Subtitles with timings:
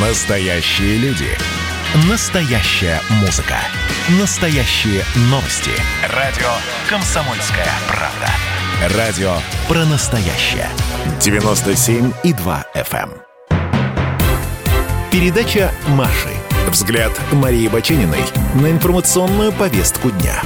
[0.00, 1.26] Настоящие люди.
[2.08, 3.56] Настоящая музыка.
[4.20, 5.72] Настоящие новости.
[6.14, 6.46] Радио
[6.88, 8.96] «Комсомольская правда».
[8.96, 9.32] Радио
[9.66, 10.68] про настоящее.
[11.18, 13.10] 97,2 FM.
[13.10, 13.58] эм.
[15.10, 16.30] Передача «Маши».
[16.68, 18.22] Взгляд Марии Бачениной
[18.54, 20.40] на информационную повестку дня.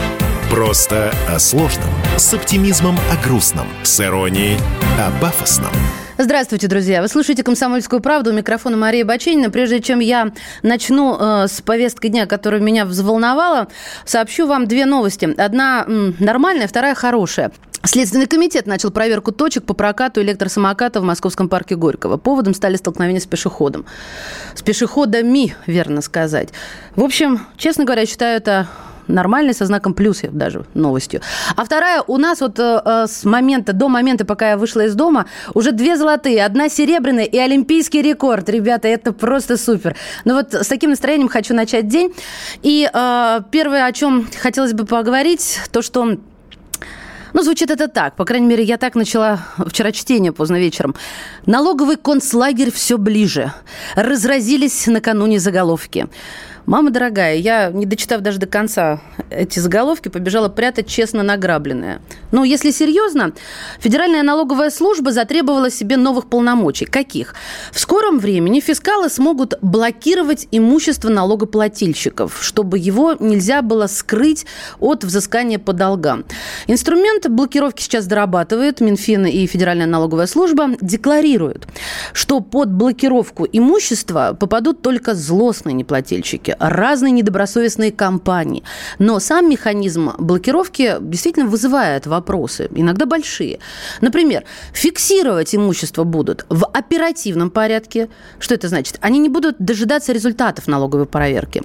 [0.49, 1.91] Просто о сложном.
[2.17, 3.69] С оптимизмом о грустном.
[3.83, 4.59] С иронией
[4.99, 5.73] о пафосном.
[6.19, 7.01] Здравствуйте, друзья.
[7.01, 8.31] Вы слушаете «Комсомольскую правду».
[8.31, 9.51] У микрофона Мария Баченина.
[9.51, 10.33] Прежде чем я
[10.63, 13.69] начну э, с повестки дня, которая меня взволновала,
[14.05, 15.35] сообщу вам две новости.
[15.39, 17.51] Одна м, нормальная, вторая хорошая.
[17.85, 22.19] Следственный комитет начал проверку точек по прокату электросамоката в Московском парке Горького.
[22.19, 23.87] Поводом стали столкновения с пешеходом.
[24.55, 26.51] С пешеходами, верно сказать.
[26.95, 28.69] В общем, честно говоря, я считаю это
[29.13, 31.21] нормальной, со знаком плюс даже новостью.
[31.57, 35.27] А вторая, у нас вот э, с момента, до момента, пока я вышла из дома,
[35.55, 38.49] уже две золотые, одна серебряная и олимпийский рекорд.
[38.49, 39.97] Ребята, это просто супер.
[40.25, 42.15] Ну вот с таким настроением хочу начать день.
[42.63, 46.17] И э, первое, о чем хотелось бы поговорить, то, что
[47.33, 48.17] ну, звучит это так.
[48.17, 50.95] По крайней мере, я так начала вчера чтение поздно вечером.
[51.47, 53.53] Налоговый концлагерь все ближе.
[53.95, 56.09] Разразились накануне заголовки.
[56.67, 62.01] Мама дорогая, я, не дочитав даже до конца эти заголовки, побежала прятать честно награбленное.
[62.31, 63.33] Но если серьезно,
[63.81, 66.85] Федеральная налоговая служба затребовала себе новых полномочий.
[66.85, 67.35] Каких?
[67.73, 74.47] В скором времени фискалы смогут блокировать имущество налогоплательщиков, чтобы его нельзя было скрыть
[74.79, 76.25] от взыскания по долгам.
[76.67, 81.67] Инструмент блокировки сейчас дорабатывает Минфин и Федеральная налоговая служба декларируют,
[82.13, 88.63] что под блокировку имущества попадут только злостные неплательщики, разные недобросовестные компании.
[88.99, 93.59] Но сам механизм блокировки действительно вызывает вопросы, иногда большие.
[94.01, 98.09] Например, фиксировать имущество будут в оперативном порядке.
[98.39, 98.99] Что это значит?
[99.01, 101.63] Они не будут дожидаться результатов налоговой проверки.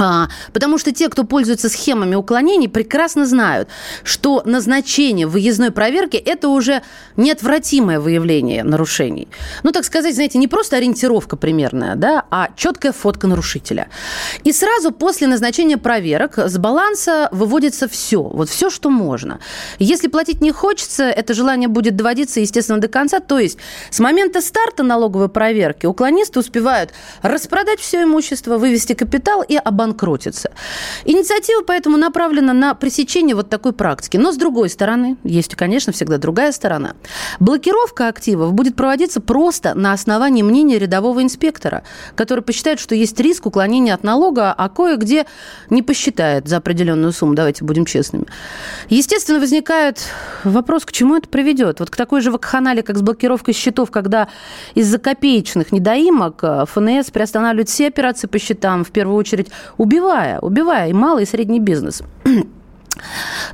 [0.00, 3.68] А, потому что те, кто пользуется схемами уклонений, прекрасно знают,
[4.02, 6.82] что назначение выездной проверки– это уже
[7.16, 9.28] неотвратимое выявление нарушений.
[9.62, 13.88] Ну, так сказать, знаете, не просто ориентировка примерная, да, а четкая фотка нарушителя.
[14.42, 19.38] И сразу после назначения проверок с баланса выводится все, вот все, что можно.
[19.78, 23.20] Если платить не хочется, это желание будет доводиться, естественно, до конца.
[23.20, 23.58] То есть
[23.90, 30.50] с момента старта налоговой проверки уклонисты успевают распродать все имущество, вывести капитал и обанкротиться обанкротится.
[31.04, 34.16] Инициатива поэтому направлена на пресечение вот такой практики.
[34.16, 36.94] Но с другой стороны, есть, конечно, всегда другая сторона.
[37.40, 41.82] Блокировка активов будет проводиться просто на основании мнения рядового инспектора,
[42.14, 45.26] который посчитает, что есть риск уклонения от налога, а кое-где
[45.70, 48.26] не посчитает за определенную сумму, давайте будем честными.
[48.88, 49.98] Естественно, возникает
[50.44, 51.80] вопрос, к чему это приведет.
[51.80, 54.28] Вот к такой же вакханале, как с блокировкой счетов, когда
[54.74, 59.48] из-за копеечных недоимок э, ФНС приостанавливает все операции по счетам, в первую очередь
[59.80, 62.02] убивая, убивая и малый, и средний бизнес.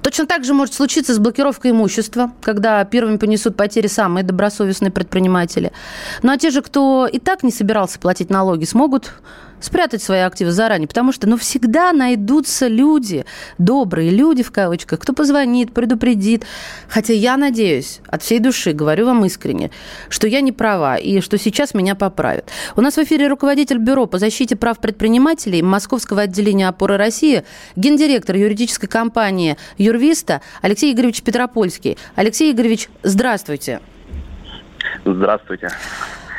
[0.07, 5.73] Точно так же может случиться с блокировкой имущества, когда первыми понесут потери самые добросовестные предприниматели.
[6.23, 9.15] Ну а те же, кто и так не собирался платить налоги, смогут
[9.61, 13.25] спрятать свои активы заранее, потому что, ну, всегда найдутся люди,
[13.59, 16.45] добрые люди, в кавычках, кто позвонит, предупредит.
[16.89, 19.71] Хотя я надеюсь, от всей души, говорю вам искренне,
[20.09, 22.51] что я не права и что сейчас меня поправят.
[22.77, 27.45] У нас в эфире руководитель Бюро по защите прав предпринимателей Московского отделения опоры России,
[27.77, 29.57] гендиректор юридической компании
[29.97, 31.97] Юрвиста Алексей Игоревич Петропольский.
[32.15, 33.81] Алексей Игоревич, здравствуйте.
[35.05, 35.71] Здравствуйте.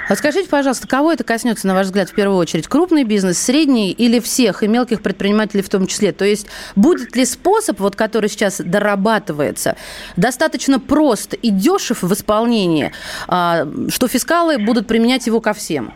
[0.10, 2.68] А скажите, пожалуйста, кого это коснется, на ваш взгляд, в первую очередь?
[2.68, 6.14] Крупный бизнес, средний или всех, и мелких предпринимателей в том числе?
[6.14, 6.48] То есть
[6.78, 9.76] будет ли способ, вот, который сейчас дорабатывается,
[10.16, 12.94] достаточно прост и дешев в исполнении,
[13.28, 15.92] а, что фискалы будут применять его ко всем?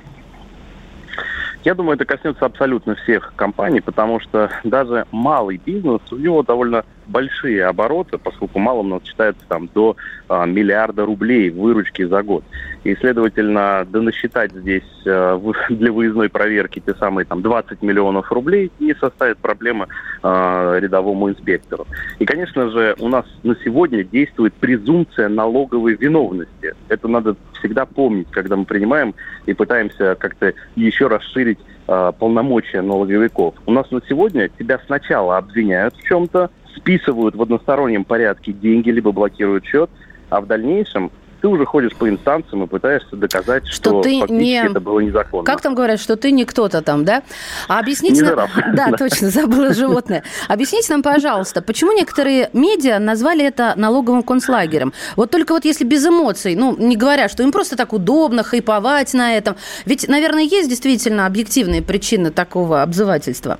[1.64, 6.84] Я думаю, это коснется абсолютно всех компаний, потому что даже малый бизнес, у него довольно
[7.08, 9.96] большие обороты, поскольку малым у нас считается там до
[10.28, 12.44] а, миллиарда рублей выручки за год.
[12.84, 18.72] И, следовательно, да насчитать здесь а, для выездной проверки те самые там 20 миллионов рублей
[18.80, 19.88] не составит проблемы
[20.24, 21.88] а, рядовому инспектору.
[22.20, 26.74] И, конечно же, у нас на сегодня действует презумпция налоговой виновности.
[26.88, 29.14] Это надо всегда помнить, когда мы принимаем
[29.46, 33.56] и пытаемся как-то еще расширить э, полномочия налоговиков.
[33.66, 39.12] У нас на сегодня тебя сначала обвиняют в чем-то, списывают в одностороннем порядке деньги, либо
[39.12, 39.90] блокируют счет,
[40.30, 44.64] а в дальнейшем ты уже ходишь по инстанциям и пытаешься доказать, что, что ты не...
[44.64, 45.44] это было незаконно.
[45.44, 47.24] Как там говорят, что ты не кто-то там, да?
[47.68, 48.48] А объясните нам...
[48.74, 50.24] Да, точно, забыла животное.
[50.48, 54.94] Объясните нам, пожалуйста, почему некоторые медиа назвали это налоговым концлагерем?
[55.16, 59.14] Вот только вот если без эмоций, ну, не говоря, что им просто так удобно хайповать
[59.14, 59.56] на этом.
[59.86, 63.58] Ведь, наверное, есть действительно объективные причины такого обзывательства.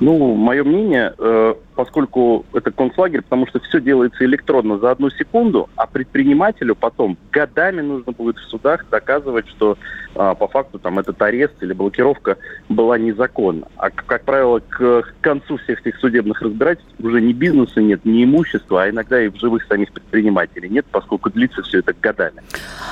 [0.00, 5.68] Ну, мое мнение, э, поскольку это концлагерь, потому что все делается электронно за одну секунду,
[5.76, 9.76] а предпринимателю потом годами нужно будет в судах доказывать, что
[10.14, 12.36] а, по факту там этот арест или блокировка
[12.68, 13.66] была незаконна.
[13.76, 18.84] А, как правило, к концу всех этих судебных разбирательств уже ни бизнеса нет, ни имущества,
[18.84, 22.42] а иногда и в живых самих предпринимателей нет, поскольку длится все это годами.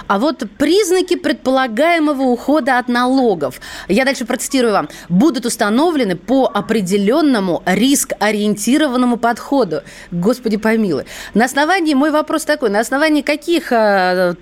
[0.08, 7.62] А вот признаки предполагаемого ухода от налогов, я дальше процитирую вам, будут установлены по определенному
[7.66, 9.80] риск-ориентированному сбалансированному подходу.
[10.10, 11.04] Господи помилуй.
[11.34, 14.34] На основании, мой вопрос такой, на основании каких э,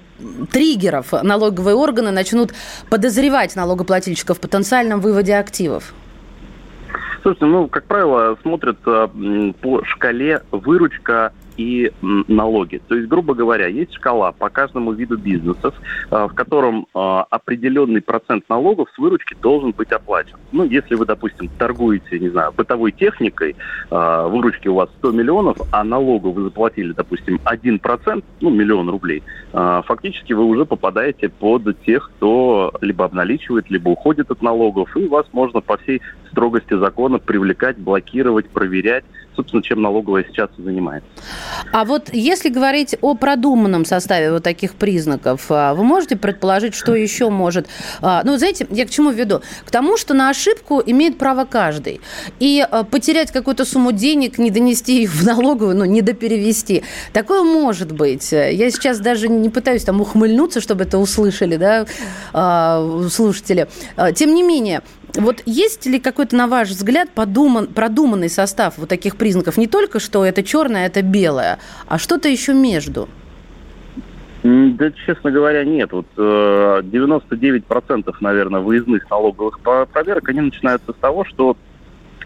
[0.52, 2.52] триггеров налоговые органы начнут
[2.88, 5.92] подозревать налогоплательщиков в потенциальном выводе активов?
[7.22, 9.08] Слушайте, ну, как правило, смотрят э,
[9.60, 12.80] по шкале выручка и налоги.
[12.88, 15.74] То есть, грубо говоря, есть шкала по каждому виду бизнесов,
[16.10, 16.98] э, в котором э,
[17.30, 20.36] определенный процент налогов с выручки должен быть оплачен.
[20.52, 23.56] Ну, если вы, допустим, торгуете, не знаю, бытовой техникой,
[23.90, 29.22] э, выручки у вас 100 миллионов, а налогу вы заплатили, допустим, 1%, ну, миллион рублей,
[29.52, 35.26] фактически вы уже попадаете под тех, кто либо обналичивает, либо уходит от налогов, и вас
[35.32, 39.04] можно по всей строгости закона привлекать, блокировать, проверять,
[39.36, 41.08] собственно, чем налоговая сейчас и занимается.
[41.72, 46.94] А вот если говорить о продуманном составе вот таких признаков, а, вы можете предположить, что
[46.94, 47.66] еще может...
[48.00, 49.40] А, ну, знаете, я к чему веду?
[49.64, 52.00] К тому, что на ошибку имеет право каждый.
[52.38, 56.82] И а, потерять какую-то сумму денег, не донести ее в налоговую, ну, не доперевести.
[57.12, 58.32] Такое может быть.
[58.32, 61.86] Я сейчас даже не пытаюсь там ухмыльнуться, чтобы это услышали, да,
[63.08, 63.68] слушатели.
[64.14, 64.82] Тем не менее,
[65.16, 69.56] вот есть ли какой-то, на ваш взгляд, подуман, продуманный состав вот таких признаков?
[69.56, 73.08] Не только, что это черное, это белое, а что-то еще между?
[74.42, 75.92] Да, честно говоря, нет.
[75.92, 81.56] Вот 99%, э, наверное, выездных налоговых проверок, они начинаются с того, что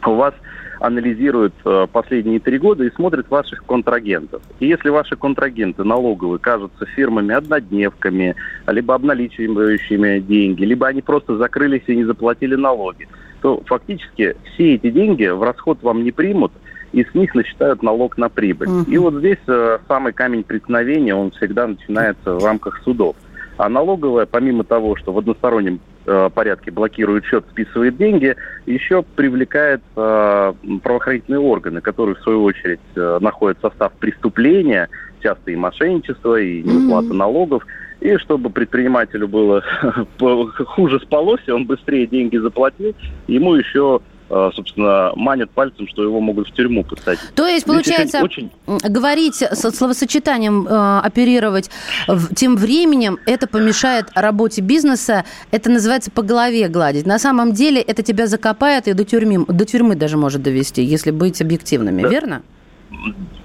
[0.07, 0.35] у вас
[0.81, 4.43] анализирует э, последние три года и смотрит ваших контрагентов.
[4.61, 8.37] И если ваши контрагенты налоговые кажутся фирмами-однодневками,
[8.67, 13.09] либо обналичивающими деньги, либо они просто закрылись и не заплатили налоги,
[13.43, 16.53] то фактически все эти деньги в расход вам не примут,
[16.93, 18.69] и с них насчитают налог на прибыль.
[18.69, 18.91] Uh-huh.
[18.91, 23.17] И вот здесь э, самый камень преткновения, он всегда начинается в рамках судов.
[23.56, 28.37] А налоговая, помимо того, что в одностороннем порядке блокирует счет, списывает деньги,
[28.67, 30.53] еще привлекает э,
[30.83, 34.89] правоохранительные органы, которые в свою очередь э, находят состав преступления,
[35.23, 37.17] часто и мошенничество, и неуплата mm-hmm.
[37.17, 37.67] налогов.
[38.01, 39.62] И чтобы предпринимателю было
[40.67, 42.95] хуже спалось, и он быстрее деньги заплатил,
[43.27, 47.21] ему еще Э, собственно, манят пальцем, что его могут в тюрьму посадить.
[47.35, 48.50] То есть, получается, очень...
[48.67, 51.71] говорить со словосочетанием, э, оперировать
[52.35, 57.06] тем временем, это помешает работе бизнеса, это называется по голове гладить.
[57.06, 61.11] На самом деле это тебя закопает и до тюрьмы, до тюрьмы даже может довести, если
[61.11, 62.09] быть объективными, да.
[62.09, 62.43] верно?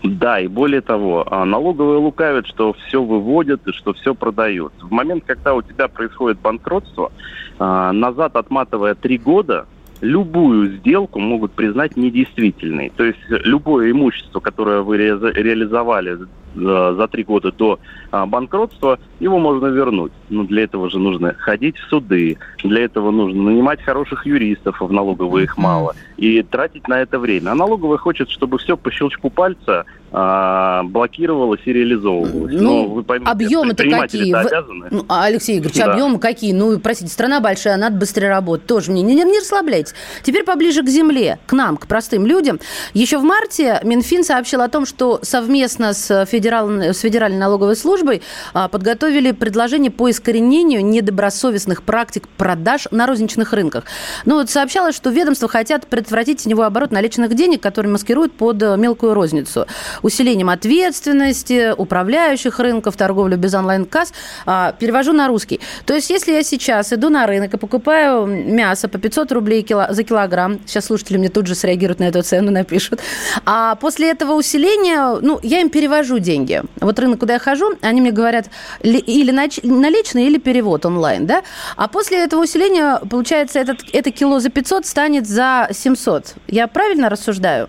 [0.04, 4.74] Да, и более того, а, налоговые лукавят, что все выводят и что все продают.
[4.82, 7.12] В момент, когда у тебя происходит банкротство,
[7.58, 9.66] а, назад отматывая три года,
[10.02, 12.92] любую сделку могут признать недействительной.
[12.96, 16.18] То есть любое имущество, которое вы реализовали
[16.56, 17.80] за три года до
[18.12, 20.12] а, банкротства, его можно вернуть.
[20.30, 24.86] Но для этого же нужно ходить в суды, для этого нужно нанимать хороших юристов, а
[24.86, 27.52] в налоговые их мало, и тратить на это время.
[27.52, 32.54] А налоговая хочет, чтобы все по щелчку пальца а, блокировалось и реализовывалось.
[32.54, 34.34] Ну, Но вы поймите, объемы-то какие?
[34.34, 34.88] Обязаны.
[34.90, 35.94] Ну, а, Алексей Игоревич, да.
[35.94, 36.52] объемы какие?
[36.52, 38.66] Ну, простите, страна большая, надо быстрее работать.
[38.66, 39.94] Тоже мне не, не, не расслабляйтесь.
[40.24, 42.60] Теперь поближе к земле, к нам, к простым людям.
[42.94, 48.22] Еще в марте Минфин сообщил о том, что совместно с федерал, с Федеральной налоговой службой
[48.54, 53.84] а, подготовили предложение по искоренению недобросовестных практик продаж на розничных рынках.
[54.26, 58.78] Ну вот сообщалось, что ведомства хотят предотвратить теневой оборот наличных денег, который маскируют под э,
[58.78, 59.68] мелкую розницу.
[60.02, 64.14] Усилением ответственности управляющих рынков, торговлю без онлайн-касс.
[64.46, 65.60] А, перевожу на русский.
[65.86, 70.04] То есть, если я сейчас иду на рынок и покупаю мясо по 500 рублей за
[70.04, 73.02] килограмм, сейчас слушатели мне тут же среагируют на эту цену, напишут,
[73.46, 76.62] а после этого усиления, ну, я им перевожу деньги деньги.
[76.80, 78.50] Вот рынок, куда я хожу, они мне говорят
[78.84, 79.32] или
[79.64, 81.42] наличные, или перевод онлайн, да?
[81.76, 86.36] А после этого усиления, получается, этот, это кило за 500 станет за 700.
[86.48, 87.68] Я правильно рассуждаю?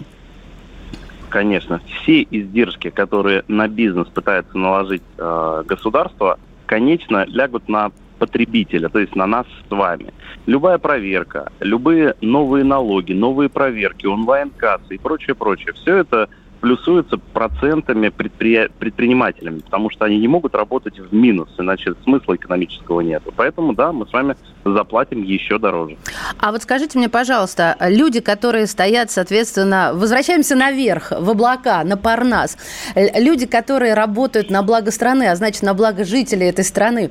[1.31, 8.99] конечно, все издержки, которые на бизнес пытается наложить э, государство, конечно, лягут на потребителя, то
[8.99, 10.12] есть на нас с вами.
[10.47, 16.29] Любая проверка, любые новые налоги, новые проверки, онлайн-кассы и прочее, прочее, все это
[16.61, 18.69] плюсуется процентами предпри...
[18.79, 23.23] предпринимателями, потому что они не могут работать в минус, иначе смысла экономического нет.
[23.37, 25.97] Поэтому, да, мы с вами заплатим еще дороже.
[26.38, 32.57] А вот скажите мне, пожалуйста, люди, которые стоят, соответственно, возвращаемся наверх, в облака, на Парнас,
[32.95, 37.11] люди, которые работают на благо страны, а значит, на благо жителей этой страны,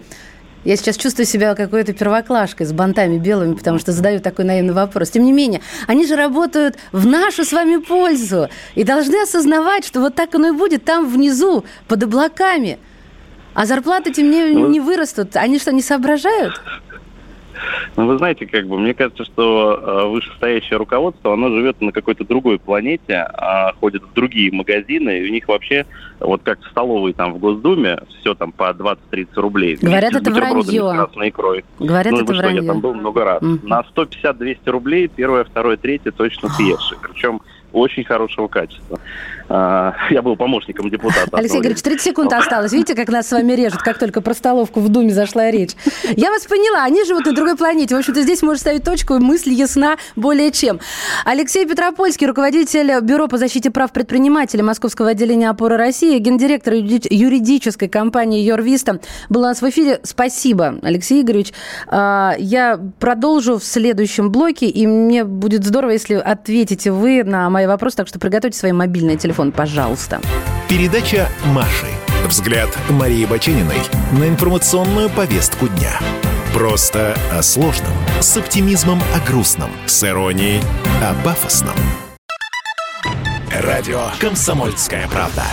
[0.66, 5.10] я сейчас чувствую себя какой-то первоклашкой с бантами белыми, потому что задаю такой наивный вопрос.
[5.12, 10.02] Тем не менее, они же работают в нашу с вами пользу и должны осознавать, что
[10.02, 12.78] вот так оно и будет там внизу, под облаками.
[13.54, 15.36] А зарплаты тем не, ну, не вырастут.
[15.36, 16.62] Они что, не соображают?
[17.96, 22.26] Ну, вы знаете, как бы, мне кажется, что э, вышестоящее руководство, оно живет на какой-то
[22.26, 25.86] другой планете, а ходит в другие магазины, и у них вообще,
[26.20, 29.78] вот как в столовой там в Госдуме, все там по 20-30 рублей.
[29.82, 30.82] Говорят, это вранье.
[30.82, 31.66] Красной икрой.
[31.80, 32.62] Говорят, ну, это что, вранье.
[32.62, 33.42] Я там был много раз.
[33.42, 33.68] Mm-hmm.
[33.68, 36.94] На 150-200 рублей первое, второе, третье точно съешь.
[37.02, 39.00] Причем очень хорошего качества.
[39.50, 41.28] А, я был помощником депутата.
[41.32, 42.72] Алексей Игоревич, 30 секунд осталось.
[42.72, 45.72] Видите, как нас с вами режут, как только про столовку в Думе зашла речь.
[46.16, 47.96] Я вас поняла, они живут на другой планете.
[47.96, 50.80] В общем-то, здесь можно ставить точку, и мысль ясна более чем.
[51.26, 58.44] Алексей Петропольский, руководитель Бюро по защите прав предпринимателей Московского отделения опоры России, гендиректор юридической компании
[58.44, 60.00] Йорвиста, был у нас в эфире.
[60.04, 61.54] Спасибо, Алексей Игоревич.
[61.88, 67.66] А, я продолжу в следующем блоке, и мне будет здорово, если ответите вы на мои
[67.66, 70.22] вопросы, так что приготовьте свои мобильные телефоны телефон, пожалуйста.
[70.68, 71.88] Передача «Маши».
[72.28, 73.80] Взгляд Марии Бачениной
[74.12, 75.98] на информационную повестку дня.
[76.54, 80.62] Просто о сложном, с оптимизмом о грустном, с иронией
[81.02, 81.76] о пафосном.
[83.52, 85.46] Радио «Комсомольская правда».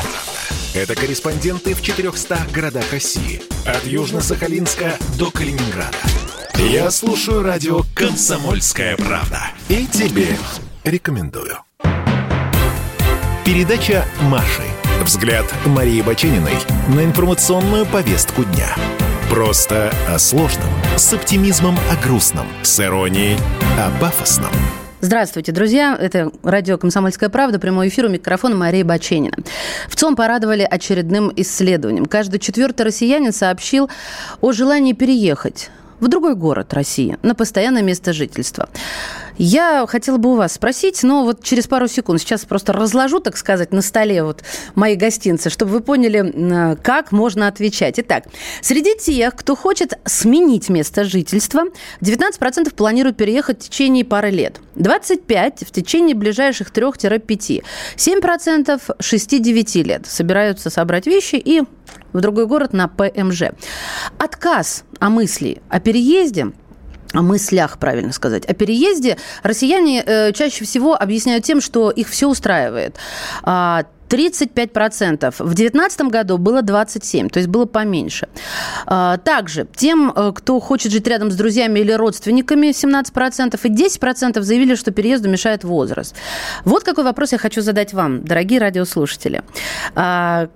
[0.74, 3.42] Это корреспонденты в 400 городах России.
[3.64, 5.96] От Южно-Сахалинска до Калининграда.
[6.56, 9.40] Я слушаю радио «Комсомольская правда».
[9.68, 10.36] И тебе
[10.84, 11.58] рекомендую.
[13.46, 14.64] Передача «Маши».
[15.04, 16.54] Взгляд Марии Бачениной
[16.88, 18.74] на информационную повестку дня.
[19.30, 23.38] Просто о сложном, с оптимизмом о грустном, с иронией
[23.78, 24.50] о пафосном.
[25.00, 25.96] Здравствуйте, друзья.
[25.96, 29.36] Это радио «Комсомольская правда», прямой эфир у микрофона Мария Баченина.
[29.88, 32.06] В ЦОМ порадовали очередным исследованием.
[32.06, 33.88] Каждый четвертый россиянин сообщил
[34.40, 38.68] о желании переехать в другой город России на постоянное место жительства.
[39.38, 43.36] Я хотела бы у вас спросить, но вот через пару секунд сейчас просто разложу, так
[43.36, 44.42] сказать, на столе вот
[44.74, 47.98] мои гостинцы, чтобы вы поняли, как можно отвечать.
[47.98, 48.24] Итак,
[48.62, 51.64] среди тех, кто хочет сменить место жительства,
[52.00, 57.62] 19% планируют переехать в течение пары лет, 25% в течение ближайших 3-5,
[57.96, 61.62] 7% 6-9 лет собираются собрать вещи и
[62.12, 63.42] в другой город на ПМЖ.
[64.18, 66.52] Отказ о мысли о переезде–
[67.12, 68.44] о мыслях, правильно сказать.
[68.46, 72.96] О переезде россияне э, чаще всего объясняют тем, что их все устраивает.
[74.08, 75.24] 35%.
[75.24, 78.28] А, в 2019 году было 27, то есть было поменьше.
[78.86, 84.42] А, также тем, э, кто хочет жить рядом с друзьями или родственниками, 17%, и 10%
[84.42, 86.14] заявили, что переезду мешает возраст.
[86.64, 89.42] Вот какой вопрос я хочу задать вам, дорогие радиослушатели.
[89.94, 90.48] А,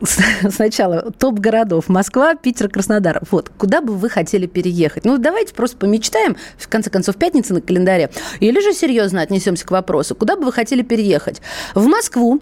[0.50, 1.88] сначала топ городов.
[1.88, 3.22] Москва, Питер, Краснодар.
[3.30, 5.04] Вот, куда бы вы хотели переехать?
[5.04, 8.10] Ну, давайте просто помечтаем, в конце концов, пятница на календаре.
[8.40, 10.14] Или же серьезно отнесемся к вопросу.
[10.14, 11.40] Куда бы вы хотели переехать?
[11.74, 12.40] В Москву,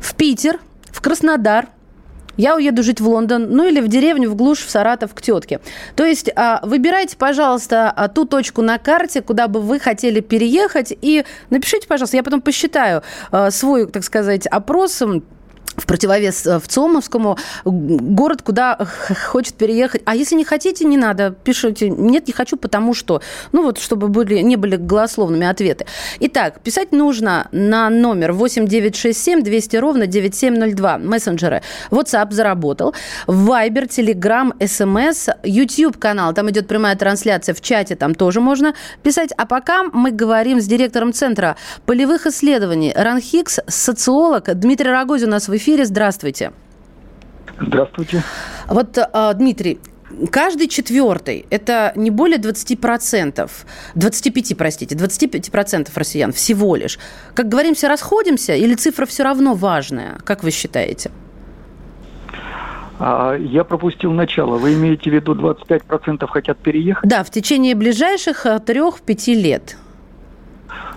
[0.00, 1.68] в Питер, в Краснодар,
[2.36, 5.60] я уеду жить в Лондон, ну или в деревню, в глушь, в Саратов к тетке.
[5.94, 10.92] То есть а, выбирайте, пожалуйста, а, ту точку на карте, куда бы вы хотели переехать,
[11.00, 15.02] и напишите, пожалуйста, я потом посчитаю а, свой, так сказать, опрос
[15.76, 18.78] в противовес э, в Цомовскому, город, куда
[19.30, 20.02] хочет переехать.
[20.04, 21.90] А если не хотите, не надо, пишите.
[21.90, 23.20] Нет, не хочу, потому что.
[23.52, 25.86] Ну вот, чтобы были, не были голословными ответы.
[26.20, 30.98] Итак, писать нужно на номер 8967 200 ровно 9702.
[30.98, 31.62] Мессенджеры.
[31.90, 32.94] WhatsApp заработал.
[33.26, 36.32] Viber, Telegram, SMS, YouTube канал.
[36.34, 39.30] Там идет прямая трансляция в чате, там тоже можно писать.
[39.36, 45.48] А пока мы говорим с директором Центра полевых исследований РАНХИКС, социолог Дмитрий Рогозин у нас
[45.48, 45.86] в эфире эфире.
[45.86, 46.52] Здравствуйте.
[47.58, 48.22] Здравствуйте.
[48.68, 49.78] Вот, а, Дмитрий,
[50.30, 53.50] каждый четвертый, это не более 20%,
[53.94, 56.98] 25, простите, 25% россиян всего лишь.
[57.34, 60.18] Как говорим, расходимся или цифра все равно важная?
[60.24, 61.10] Как вы считаете?
[62.98, 64.58] А, я пропустил начало.
[64.58, 67.08] Вы имеете в виду 25% хотят переехать?
[67.08, 69.76] Да, в течение ближайших 3-5 лет.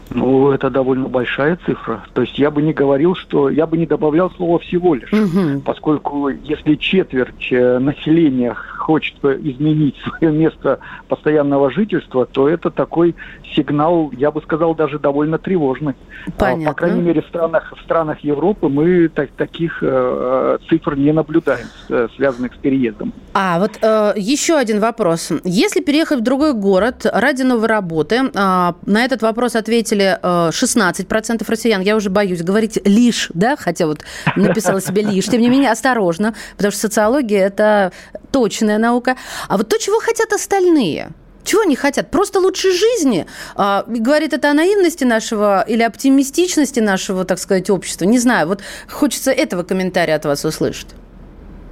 [0.10, 2.04] Ну, это довольно большая цифра.
[2.14, 5.62] То есть я бы не говорил, что я бы не добавлял слово всего лишь, угу.
[5.66, 8.56] поскольку если четверть э, населения
[8.88, 10.79] хочет изменить свое место
[11.10, 13.15] постоянного жительства, то это такой
[13.53, 15.94] сигнал, я бы сказал, даже довольно тревожный.
[16.38, 16.70] Понятно.
[16.70, 21.67] По крайней мере, в странах, в странах Европы мы так, таких э, цифр не наблюдаем,
[21.89, 23.13] э, связанных с переездом.
[23.34, 25.32] А, вот э, еще один вопрос.
[25.44, 31.44] Если переехать в другой город ради новой работы, э, на этот вопрос ответили э, 16%
[31.48, 31.82] россиян.
[31.82, 34.00] Я уже боюсь говорить лишь, да, хотя вот
[34.38, 35.25] написала себе лишь.
[35.25, 37.91] Тем не менее, осторожно, потому что социология– это
[38.32, 39.18] точная наука.
[39.48, 41.12] А вот то, чего хотят остальные–
[41.48, 42.12] чего они хотят?
[42.12, 43.26] Просто лучшей жизни?
[43.56, 48.04] А, говорит это о наивности нашего или оптимистичности нашего, так сказать, общества?
[48.04, 48.48] Не знаю.
[48.48, 50.88] Вот хочется этого комментария от вас услышать.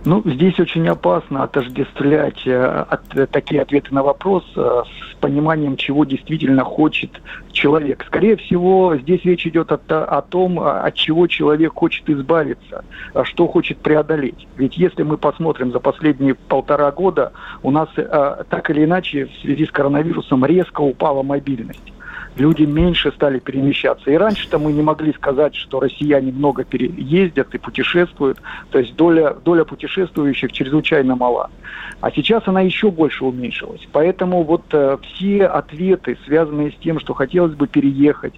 [0.05, 5.77] Ну, здесь очень опасно отождествлять э, от, э, такие ответы на вопрос э, с пониманием,
[5.77, 7.09] чего действительно хочет
[7.51, 8.03] человек.
[8.05, 12.85] Скорее всего, здесь речь идет о, о том, от чего человек хочет избавиться,
[13.15, 14.47] а что хочет преодолеть.
[14.57, 17.31] Ведь если мы посмотрим за последние полтора года,
[17.63, 21.94] у нас так или иначе в связи с коронавирусом резко упала мобильность
[22.37, 24.11] люди меньше стали перемещаться.
[24.11, 28.39] И раньше-то мы не могли сказать, что россияне много переездят и путешествуют.
[28.71, 31.49] То есть доля, доля путешествующих чрезвычайно мала.
[32.01, 33.87] А сейчас она еще больше уменьшилась.
[33.91, 38.33] Поэтому вот э, все ответы, связанные с тем, что хотелось бы переехать,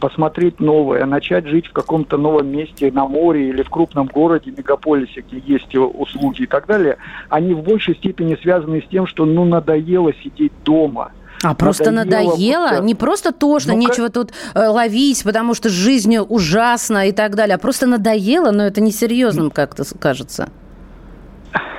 [0.00, 5.24] посмотреть новое, начать жить в каком-то новом месте на море или в крупном городе, мегаполисе,
[5.28, 6.96] где есть услуги и так далее,
[7.28, 12.80] они в большей степени связаны с тем, что ну надоело сидеть дома– а просто надоело?
[12.82, 14.14] Не просто тошно, ну, нечего как...
[14.14, 18.80] тут э, ловить, потому что жизнь ужасна и так далее, а просто надоело, но это
[18.80, 20.48] несерьезным как-то кажется.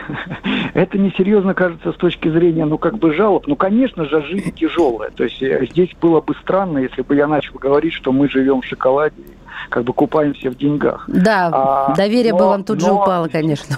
[0.74, 3.48] Это несерьезно кажется с точки зрения, ну, как бы жалоб.
[3.48, 5.12] Ну, конечно же, жизнь тяжелая.
[5.12, 8.62] То есть э, здесь было бы странно, если бы я начал говорить, что мы живем
[8.62, 9.16] в шоколаде,
[9.70, 11.06] как бы купаемся в деньгах.
[11.08, 13.78] Да, а, доверие но, бы вам тут но, же упало, конечно.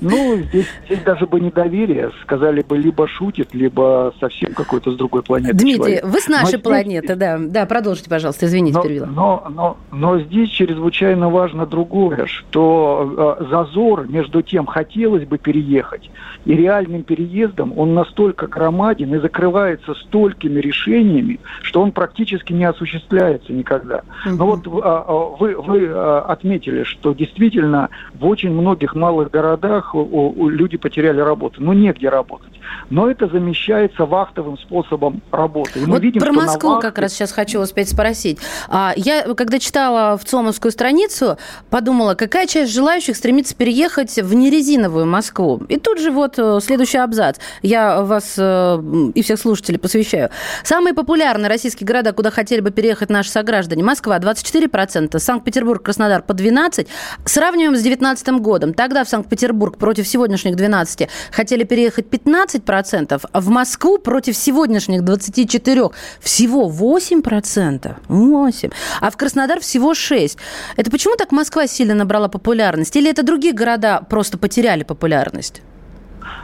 [0.00, 2.10] Ну, здесь, здесь даже бы не доверие.
[2.22, 6.04] Сказали бы, либо шутит, либо совсем какой-то с другой планеты Дмитрий, человек.
[6.04, 7.18] вы с нашей но планеты, здесь...
[7.18, 7.38] да.
[7.38, 9.06] Да, продолжите, пожалуйста, извините, но, перевела.
[9.06, 16.10] Но, но, но здесь чрезвычайно важно другое, что э, зазор между тем, хотелось бы переехать,
[16.44, 23.52] и реальным переездом, он настолько громаден и закрывается столькими решениями, что он практически не осуществляется
[23.52, 24.02] никогда.
[24.26, 24.36] Угу.
[24.36, 24.87] Но вот а,
[25.38, 31.62] вы, вы а, отметили, что действительно в очень многих малых городах люди потеряли работу.
[31.62, 32.52] Ну, негде работать.
[32.90, 35.80] Но это замещается вахтовым способом работы.
[35.80, 36.88] И мы вот видим, про Москву вахте...
[36.88, 38.38] как раз сейчас хочу успеть спросить.
[38.96, 41.38] Я, когда читала в ЦОМовскую страницу,
[41.70, 45.62] подумала, какая часть желающих стремится переехать в нерезиновую Москву.
[45.68, 47.36] И тут же вот э, следующий абзац.
[47.62, 48.82] Я вас э,
[49.14, 50.30] и всех слушателей посвящаю.
[50.62, 53.82] Самые популярные российские города, куда хотели бы переехать наши сограждане.
[53.82, 54.77] Москва 24%,
[55.18, 56.86] Санкт-Петербург, Краснодар по 12%.
[57.24, 58.74] Сравниваем с 2019 годом.
[58.74, 65.90] Тогда в Санкт-Петербург против сегодняшних 12 хотели переехать 15%, а в Москву против сегодняшних 24
[66.20, 67.96] всего 8%.
[68.08, 68.72] 8%.
[69.00, 70.38] А в Краснодар всего 6%.
[70.76, 72.96] Это почему так Москва сильно набрала популярность?
[72.96, 75.62] Или это другие города просто потеряли популярность?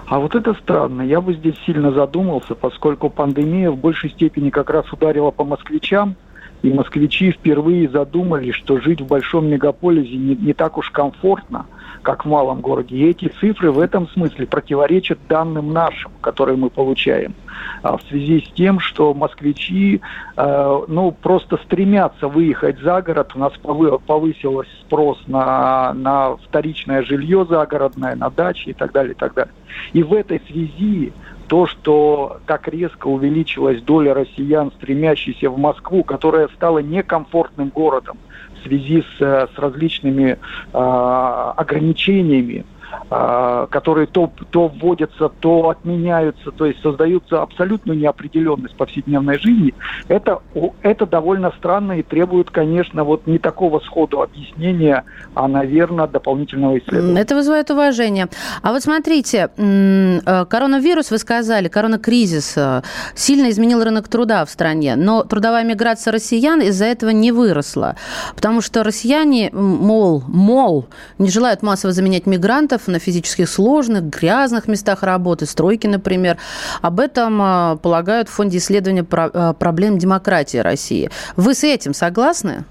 [0.06, 1.02] А вот это странно.
[1.02, 6.16] Я бы здесь сильно задумался, поскольку пандемия в большей степени как раз ударила по москвичам,
[6.64, 11.66] и москвичи впервые задумались, что жить в большом мегаполисе не, не так уж комфортно,
[12.00, 12.96] как в малом городе.
[12.96, 17.34] И эти цифры в этом смысле противоречат данным нашим, которые мы получаем.
[17.82, 20.00] А в связи с тем, что москвичи
[20.38, 23.32] э, ну, просто стремятся выехать за город.
[23.34, 29.16] У нас повысился спрос на, на вторичное жилье загородное, на дачи и так далее, и
[29.16, 29.52] так далее.
[29.92, 31.12] И в этой связи
[31.46, 38.18] то, что так резко увеличилась доля россиян, стремящихся в Москву, которая стала некомфортным городом
[38.54, 40.36] в связи с, э, с различными э,
[40.72, 42.64] ограничениями,
[43.08, 49.74] которые то, то вводятся, то отменяются, то есть создаются абсолютную неопределенность повседневной жизни,
[50.08, 50.40] это,
[50.82, 55.04] это довольно странно и требует, конечно, вот не такого сходу объяснения,
[55.34, 57.20] а, наверное, дополнительного исследования.
[57.20, 58.28] Это вызывает уважение.
[58.62, 62.82] А вот смотрите, э, коронавирус, вы сказали, коронакризис э,
[63.14, 67.96] сильно изменил рынок труда в стране, но трудовая миграция россиян из-за этого не выросла,
[68.34, 70.86] потому что россияне, мол, мол,
[71.18, 76.38] не желают массово заменять мигрантов, на физических сложных, грязных местах работы, стройки, например.
[76.82, 81.10] Об этом а, полагают в Фонде исследования а, проблем демократии России.
[81.36, 82.64] Вы с этим согласны?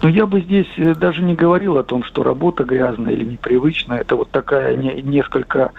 [0.00, 4.00] Но я бы здесь э, даже не говорил о том, что работа грязная или непривычная.
[4.00, 5.72] Это вот такая не, несколько,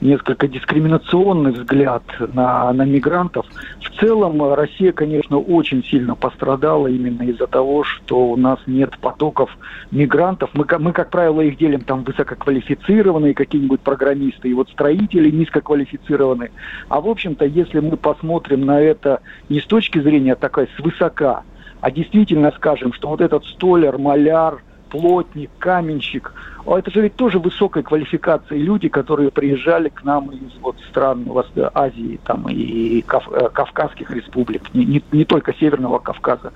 [0.00, 2.02] несколько дискриминационный взгляд
[2.34, 3.46] на, на мигрантов.
[3.80, 8.98] В целом э, Россия, конечно, очень сильно пострадала именно из-за того, что у нас нет
[8.98, 9.50] потоков
[9.90, 10.50] мигрантов.
[10.52, 16.50] Мы, мы как правило, их делим там высококвалифицированные какие-нибудь программисты и вот строители низкоквалифицированные.
[16.90, 21.42] А в общем-то, если мы посмотрим на это не с точки зрения такой свысока,
[21.82, 26.32] а действительно скажем, что вот этот столяр, маляр, плотник, каменщик,
[26.64, 31.26] а это же ведь тоже высокой квалификации люди, которые приезжали к нам из вот стран
[31.74, 36.52] Азии там, и Кав, э, Кавказских республик, не, не, не только Северного Кавказа.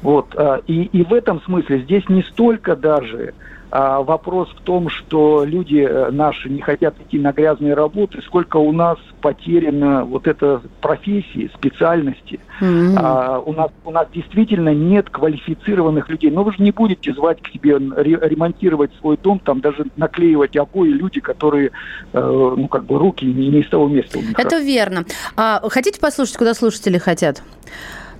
[0.00, 0.34] Вот.
[0.36, 3.34] А, и, и в этом смысле здесь не столько даже
[3.72, 8.70] вопрос в том, что люди э, наши не хотят идти на грязные работы, сколько у
[8.70, 12.38] нас потеряно вот это профессии, специальности.
[12.60, 12.94] Mm-hmm.
[12.98, 16.30] А, у, нас, у нас действительно нет квалифицированных людей.
[16.30, 20.90] Но вы же не будете звать к себе ремонтировать свой дом, там даже наклеивать обои
[20.90, 21.70] люди, которые,
[22.12, 24.38] э, ну, как бы руки не, не из того места у них.
[24.38, 25.06] Это верно.
[25.34, 27.42] А, хотите послушать, куда слушатели хотят?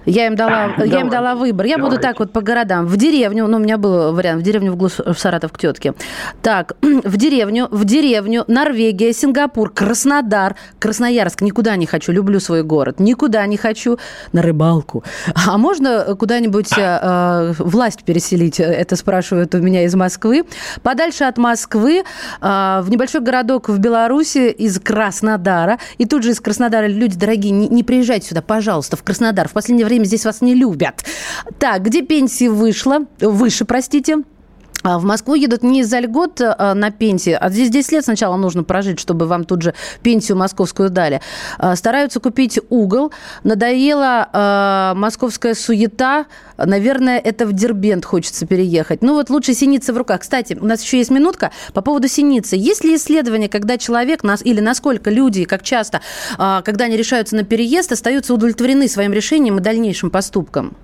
[0.06, 1.66] Я им дала, я им дала выбор.
[1.66, 1.96] Я Давайте.
[1.96, 2.86] буду так вот по городам.
[2.86, 5.94] В деревню, ну, у меня был вариант, в деревню в, Глус, в Саратов к тетке.
[6.42, 11.42] Так, в деревню, в деревню, Норвегия, Сингапур, Краснодар, Красноярск.
[11.42, 12.98] Никуда не хочу, люблю свой город.
[12.98, 13.98] Никуда не хочу
[14.32, 15.04] на рыбалку.
[15.34, 18.58] А можно куда-нибудь э, э власть переселить?
[18.60, 20.44] Это спрашивают у меня из Москвы.
[20.82, 22.02] Подальше от Москвы,
[22.40, 25.78] э, в небольшой городок в Беларуси из Краснодара.
[25.98, 29.48] И тут же из Краснодара люди дорогие, не, не приезжайте сюда, пожалуйста, в Краснодар.
[29.48, 31.04] В последнее время время здесь вас не любят.
[31.58, 34.18] Так, где пенсия вышла, выше, простите,
[34.82, 38.64] в Москву едут не из-за льгот а, на пенсии, а здесь 10 лет сначала нужно
[38.64, 41.20] прожить, чтобы вам тут же пенсию московскую дали.
[41.58, 43.12] А, стараются купить угол.
[43.44, 46.26] Надоела московская суета.
[46.56, 49.02] Наверное, это в Дербент хочется переехать.
[49.02, 50.20] Ну вот лучше синица в руках.
[50.20, 52.56] Кстати, у нас еще есть минутка по поводу синицы.
[52.56, 56.00] Есть ли исследование, когда человек, или насколько люди, как часто,
[56.36, 60.76] когда они решаются на переезд, остаются удовлетворены своим решением и дальнейшим поступком?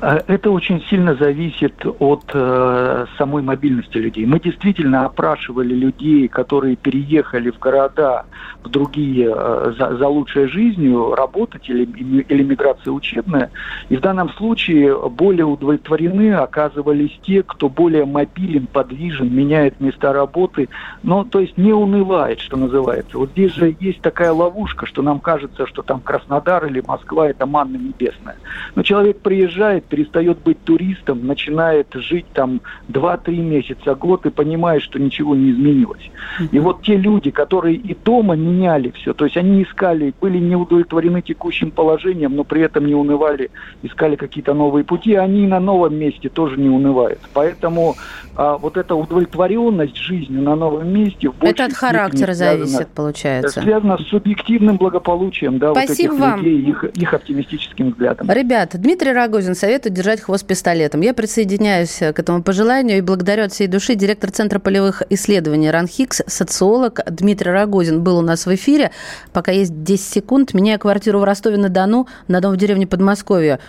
[0.00, 4.26] Э, это очень сильно зависит от э, самой мобильности людей.
[4.26, 8.26] Мы действительно опрашивали людей, которые переехали в города,
[8.62, 13.50] в другие э, за, за лучшей жизнью, работать или, или миграция учебная.
[13.88, 20.68] И в данном случае более удовлетворены оказывались те, кто более мобилен, подвижен, меняет места работы,
[21.02, 23.18] но то есть не унывает, что называется.
[23.18, 27.46] Вот здесь же есть такая ловушка, что нам кажется, что там Краснодар или Москва это
[27.46, 28.36] манна небесная.
[28.74, 34.98] Но человек приезжает, перестает быть туристом, начинает жить там 2-3 месяца, год и понимает, что
[34.98, 36.10] ничего не изменилось.
[36.52, 40.56] И вот те люди, которые и дома меняли все, то есть они искали, были не
[40.56, 43.50] удовлетворены текущим положением, но при этом не унывали,
[43.82, 47.20] искали какие-то новые пути, они на новом месте тоже не унывают.
[47.32, 47.96] Поэтому
[48.36, 51.30] а, вот эта удовлетворенность жизнью на новом месте...
[51.40, 53.60] Это от характера связано, зависит, получается.
[53.60, 56.38] Связано с субъективным благополучием, да, Спасибо вот этих вам.
[56.38, 58.30] людей, их, их оптимистическим взглядом.
[58.30, 61.02] Ребята, Дмитрий Рогозин советует держать хвост пистолетом.
[61.02, 66.22] Я присоединяюсь к этому пожеланию и благодарю от всей души директор Центра полевых исследований РАНХИКС,
[66.26, 68.90] социолог Дмитрий Рогозин был у нас в эфире.
[69.32, 70.52] Пока есть 10 секунд.
[70.52, 73.60] Меняю квартиру в Ростове-на-Дону на дом в деревне Подмосковья.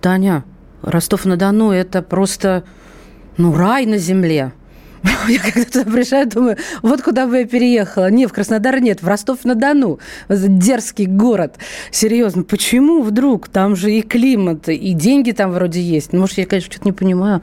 [0.00, 0.42] Таня,
[0.82, 2.64] Ростов-на-Дону– это просто
[3.36, 4.52] ну, рай на земле.
[5.28, 8.10] Я когда туда приезжаю, думаю, вот куда бы я переехала.
[8.10, 9.98] Не, в Краснодар нет, в Ростов-на-Дону.
[10.28, 11.56] Дерзкий город.
[11.90, 13.48] Серьезно, почему вдруг?
[13.48, 16.12] Там же и климат, и деньги там вроде есть.
[16.12, 17.40] Ну, может, я, конечно, что-то не понимаю.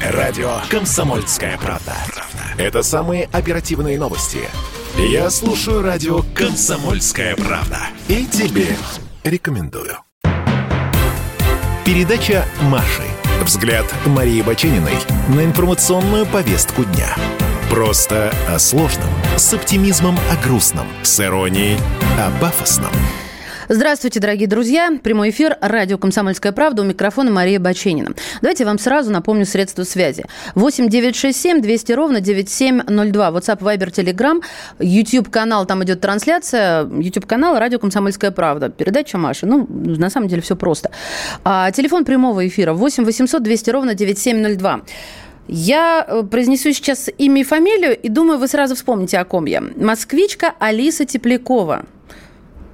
[0.00, 1.94] Радио «Комсомольская правда».
[2.56, 4.38] Это самые оперативные новости.
[4.96, 7.78] Я слушаю радио «Комсомольская правда».
[8.08, 8.66] И тебе
[9.24, 9.98] рекомендую.
[11.84, 13.17] Передача «Маши».
[13.42, 14.96] Взгляд Марии Бачениной
[15.28, 17.14] на информационную повестку дня.
[17.70, 21.78] Просто о сложном, с оптимизмом о грустном, с иронией
[22.18, 22.92] о пафосном–
[23.70, 24.98] Здравствуйте, дорогие друзья.
[25.02, 25.58] Прямой эфир.
[25.60, 26.80] Радио «Комсомольская правда».
[26.80, 28.14] У микрофона Мария Баченина.
[28.40, 30.24] Давайте я вам сразу напомню средства связи.
[30.54, 33.28] 8 967 200 ровно 9702.
[33.28, 34.42] WhatsApp, Viber, Telegram.
[34.78, 36.86] YouTube-канал, там идет трансляция.
[36.86, 38.70] YouTube-канал «Радио «Комсомольская правда».
[38.70, 39.44] Передача Маши.
[39.44, 40.90] Ну, на самом деле все просто.
[41.44, 44.80] А, телефон прямого эфира 8 800 200 ровно 9702.
[45.46, 49.60] Я э, произнесу сейчас имя и фамилию, и думаю, вы сразу вспомните, о ком я.
[49.60, 51.84] Москвичка Алиса Теплякова.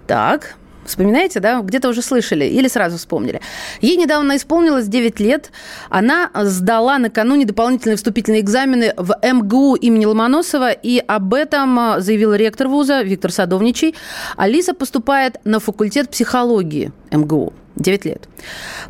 [0.06, 1.60] Так, Вспоминаете, да?
[1.60, 3.40] Где-то уже слышали или сразу вспомнили.
[3.80, 5.50] Ей недавно исполнилось 9 лет.
[5.88, 12.34] Она сдала накануне дополнительные вступительные экзамены в МГУ имени Ломоносова, и об этом а, заявил
[12.34, 13.94] ректор вуза Виктор Садовничий.
[14.36, 17.52] Алиса поступает на факультет психологии МГУ.
[17.76, 18.28] 9 лет.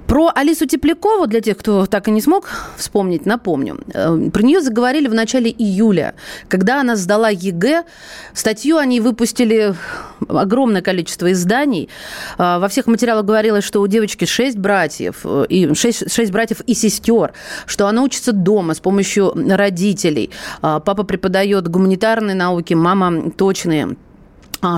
[0.07, 3.79] Про Алису Теплякову, для тех, кто так и не смог вспомнить, напомню.
[3.95, 6.15] Э, про нее заговорили в начале июля,
[6.49, 7.85] когда она сдала ЕГЭ.
[8.35, 9.75] Статью они выпустили
[10.29, 11.89] огромное количество изданий.
[12.39, 16.61] Э, во всех материалах говорилось, что у девочки 6 братьев, э, и 6, 6 братьев
[16.61, 17.33] и сестер,
[17.67, 20.31] что она учится дома с помощью родителей.
[20.61, 23.97] Папа преподает гуманитарные науки, мама точные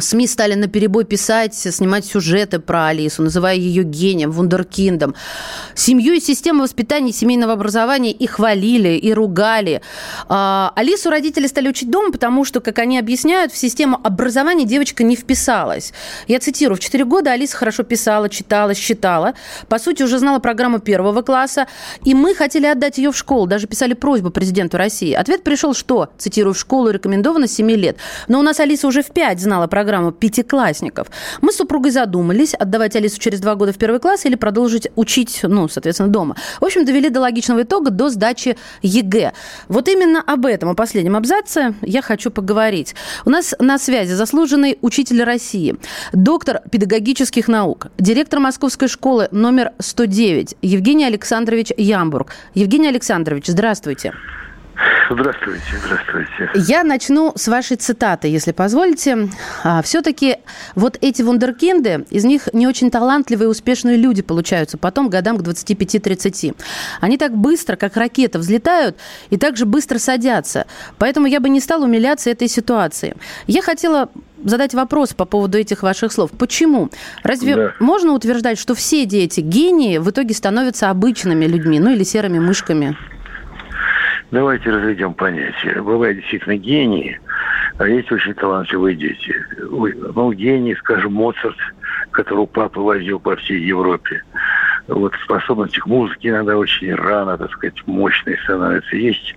[0.01, 5.15] СМИ стали на перебой писать, снимать сюжеты про Алису, называя ее гением, вундеркиндом.
[5.75, 9.83] Семью и систему воспитания и семейного образования и хвалили, и ругали.
[10.29, 15.05] А, Алису родители стали учить дома, потому что, как они объясняют, в систему образования девочка
[15.05, 15.93] не вписалась.
[16.27, 19.35] Я цитирую, в 4 года Алиса хорошо писала, читала, считала.
[19.69, 21.67] По сути, уже знала программу первого класса.
[22.05, 25.13] И мы хотели отдать ее в школу, даже писали просьбу президенту России.
[25.13, 27.97] Ответ пришел, что, цитирую, в школу рекомендовано с 7 лет.
[28.29, 31.09] Но у нас Алиса уже в 5 знала программу пятиклассников.
[31.43, 35.41] Мы с супругой задумались, отдавать Алису через два года в первый класс или продолжить учить,
[35.43, 36.35] ну, соответственно, дома.
[36.63, 39.35] В общем, довели до логичного итога до сдачи ЕГЭ.
[39.69, 42.95] Вот именно об этом, о последнем абзаце я хочу поговорить.
[43.27, 45.77] У нас на связи заслуженный учитель России,
[46.15, 52.33] доктор педагогических наук, директор Московской школы номер 109 Евгений Александрович Ямбург.
[52.55, 54.15] Евгений Александрович, здравствуйте.
[54.15, 54.46] Здравствуйте,
[55.83, 56.51] здравствуйте.
[56.55, 59.29] Я начну с вашей цитаты, если позволите.
[59.65, 60.37] А, Все-таки
[60.75, 65.43] вот эти вундеркинды, из них не очень талантливые и успешные люди получаются потом годам к
[65.43, 66.57] 25-30.
[67.01, 68.97] Они так быстро, как ракета, взлетают
[69.31, 70.67] и так же быстро садятся.
[70.99, 73.17] Поэтому я бы не стала умиляться этой ситуации.
[73.47, 74.11] Я хотела
[74.45, 76.31] задать вопрос по поводу этих ваших слов.
[76.37, 76.91] Почему?
[77.23, 77.73] Разве да.
[77.81, 82.97] можно утверждать, что все дети гении в итоге становятся обычными людьми, ну или серыми мышками?
[84.31, 85.81] Давайте разведем понятие.
[85.83, 87.21] Бывают действительно гении,
[87.79, 89.35] а есть очень талантливые дети.
[89.61, 91.57] Ну, гений, скажем, Моцарт,
[92.11, 94.23] которого папа возил по всей Европе.
[94.89, 98.97] Вот способности к музыке иногда очень рано, так сказать, мощные становятся.
[98.97, 99.35] Есть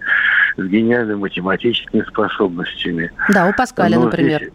[0.58, 3.12] с гениальными математическими способностями.
[3.30, 4.42] Да, у Паскаля, Но например.
[4.42, 4.54] Здесь,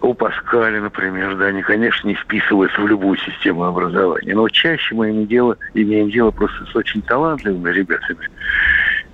[0.00, 4.34] у Паскаля, например, да, они, конечно, не вписываются в любую систему образования.
[4.34, 8.28] Но чаще мы имеем дело, имеем дело просто с очень талантливыми ребятами,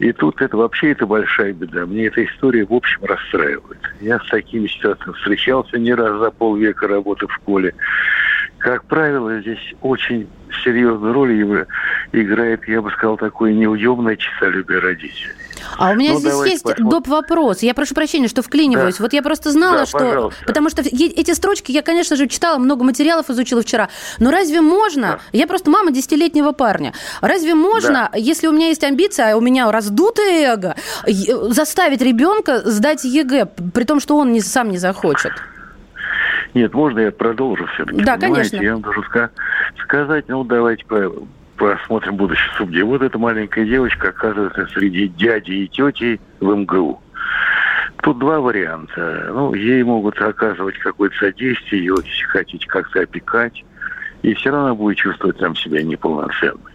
[0.02, 1.86] и тут это вообще это большая беда.
[1.86, 3.78] Мне эта история в общем расстраивает.
[4.00, 7.72] Я с такими ситуациями встречался не раз за полвека работы в школе.
[8.58, 10.26] Как правило, здесь очень
[10.64, 11.66] серьезную роль
[12.12, 15.34] играет, я бы сказал, такое неуемное честолюбие родителей.
[15.78, 16.88] А у меня ну, здесь есть посмотрим.
[16.88, 17.08] доп.
[17.08, 17.62] вопрос.
[17.62, 18.96] Я прошу прощения, что вклиниваюсь.
[18.96, 19.04] Да.
[19.04, 19.98] Вот я просто знала, да, что...
[19.98, 20.44] Пожалуйста.
[20.46, 23.88] Потому что эти строчки я, конечно же, читала, много материалов изучила вчера.
[24.18, 25.02] Но разве можно...
[25.02, 25.18] Да.
[25.32, 26.92] Я просто мама десятилетнего парня.
[27.20, 28.18] Разве можно, да.
[28.18, 33.84] если у меня есть амбиция, а у меня раздутое эго, заставить ребенка сдать ЕГЭ, при
[33.84, 35.32] том, что он не, сам не захочет?
[36.54, 38.02] Нет, можно я продолжу все-таки?
[38.02, 38.50] Да, понимаете?
[38.50, 38.64] конечно.
[38.64, 39.04] Я вам должен
[39.84, 40.84] сказать, ну, давайте
[41.62, 42.82] посмотрим будущее судьи.
[42.82, 47.00] Вот эта маленькая девочка оказывается среди дяди и тети в МГУ.
[48.02, 49.30] Тут два варианта.
[49.32, 53.64] Ну, ей могут оказывать какое-то содействие, ее, если хотите, как-то опекать,
[54.22, 56.71] и все равно будет чувствовать там себя неполноценной.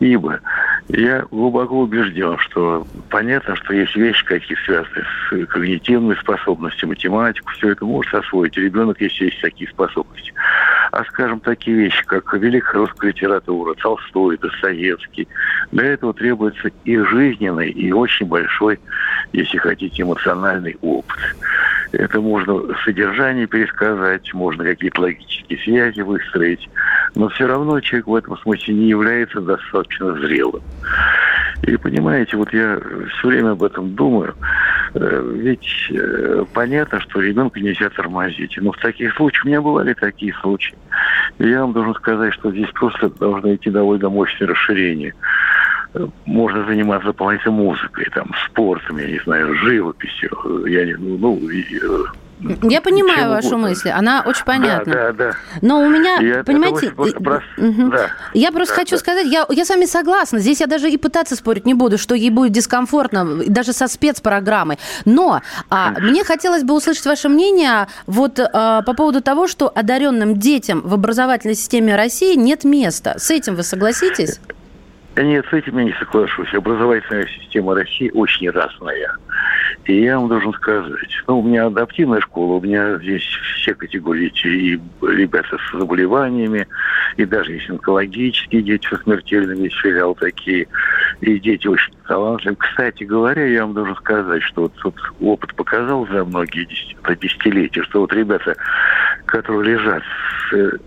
[0.00, 0.40] Ибо
[0.88, 7.70] я глубоко убежден, что понятно, что есть вещи какие связаны с когнитивной способностью, математику, все
[7.70, 10.32] это может освоить ребенок, если есть такие способности.
[10.90, 15.26] А, скажем, такие вещи, как великая русская литература, Толстой, Достоевский,
[15.72, 18.78] для этого требуется и жизненный, и очень большой,
[19.32, 21.18] если хотите, эмоциональный опыт.
[21.94, 26.68] Это можно содержание пересказать, можно какие-то логические связи выстроить,
[27.14, 30.62] но все равно человек в этом смысле не является достаточно зрелым.
[31.62, 32.78] И понимаете, вот я
[33.18, 34.34] все время об этом думаю.
[34.94, 38.58] Э, ведь э, понятно, что ребенка нельзя тормозить.
[38.60, 40.76] Но в таких случаях, у меня бывали такие случаи.
[41.38, 45.14] Я вам должен сказать, что здесь просто должно идти довольно мощное расширение
[46.24, 50.64] можно заниматься дополнительно музыкой, там, спортом, я не знаю, живописью.
[50.66, 52.04] Я не, ну, э,
[52.62, 53.68] я понимаю вашу угодно.
[53.68, 54.92] мысль, она очень понятна.
[54.92, 55.32] Да, да, да.
[55.62, 57.20] Но у меня, я понимаете, просто,
[57.56, 57.90] угу.
[57.90, 58.98] да, я просто да, хочу да.
[58.98, 60.40] сказать, я, я с вами согласна.
[60.40, 64.78] Здесь я даже и пытаться спорить не буду, что ей будет дискомфортно, даже со спецпрограммой.
[65.04, 70.36] Но а, мне хотелось бы услышать ваше мнение вот а, по поводу того, что одаренным
[70.36, 73.14] детям в образовательной системе России нет места.
[73.18, 74.40] С этим вы согласитесь?
[75.16, 76.52] Нет, с этим я не соглашусь.
[76.54, 79.14] Образовательная система России очень разная.
[79.84, 83.22] И я вам должен сказать, ну, у меня адаптивная школа, у меня здесь
[83.56, 86.66] все категории и ребята с заболеваниями,
[87.16, 90.66] и даже есть онкологические дети со смертельными, есть филиал такие,
[91.20, 92.56] и дети очень талантливые.
[92.56, 96.66] Кстати говоря, я вам должен сказать, что вот, вот опыт показал за многие
[97.20, 98.56] десятилетия, что вот ребята,
[99.26, 100.02] которые лежат
[100.50, 100.78] с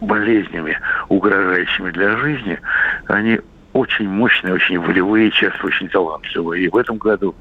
[0.00, 2.58] болезнями, угрожающими для жизни,
[3.06, 3.40] они
[3.72, 6.64] очень мощные, очень волевые, часто очень талантливые.
[6.64, 7.34] И в этом году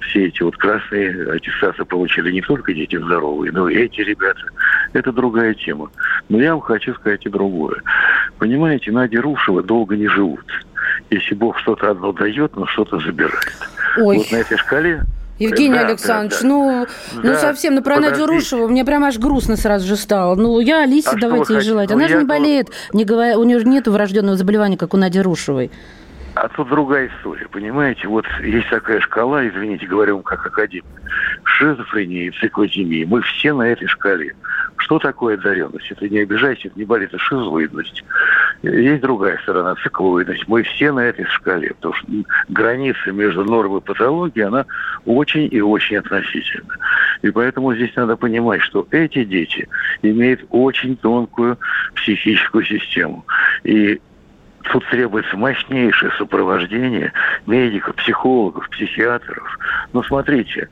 [0.00, 4.40] все эти вот красные аттестаты получили не только дети здоровые, но и эти ребята.
[4.92, 5.90] Это другая тема.
[6.28, 7.82] Но я вам хочу сказать и другое.
[8.38, 10.44] Понимаете, Надя Рушева долго не живут.
[11.10, 13.68] Если Бог что-то одно дает, но что-то забирает.
[13.98, 14.18] Ой.
[14.18, 15.02] Вот на этой шкале
[15.38, 16.48] Евгений да, Александрович, да, да.
[16.48, 19.96] ну, ну да, ну совсем, ну про Надю Рушеву мне прям аж грустно сразу же
[19.96, 20.34] стало.
[20.34, 21.90] Ну, я Алисе а давайте ей желать.
[21.90, 24.96] Она ну, же не болеет, не говоря, у нее же нет врожденного заболевания, как у
[24.96, 25.70] Нади Рушевой.
[26.46, 28.06] А тут другая история, понимаете?
[28.06, 30.84] Вот есть такая шкала, извините, говорю вам как академик.
[31.42, 33.04] Шизофрения и циклотемия.
[33.04, 34.32] Мы все на этой шкале.
[34.76, 35.90] Что такое одаренность?
[35.90, 38.04] Это не обижайся, это не болит, это шизоидность.
[38.62, 40.46] Есть другая сторона, циклоидность.
[40.46, 42.06] Мы все на этой шкале, потому что
[42.48, 44.66] граница между нормой и патологией, она
[45.04, 46.76] очень и очень относительна.
[47.22, 49.66] И поэтому здесь надо понимать, что эти дети
[50.02, 51.58] имеют очень тонкую
[51.96, 53.26] психическую систему.
[53.64, 54.00] И
[54.72, 57.12] Тут требуется мощнейшее сопровождение
[57.46, 59.58] медиков, психологов, психиатров.
[59.92, 60.68] Но смотрите,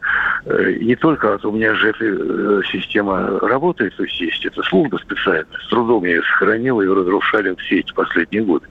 [0.46, 4.62] э, не только вот у меня же эта э, система работает, то есть есть эта
[4.62, 8.66] служба специальная, с трудом я ее сохранил и разрушали все эти последние годы.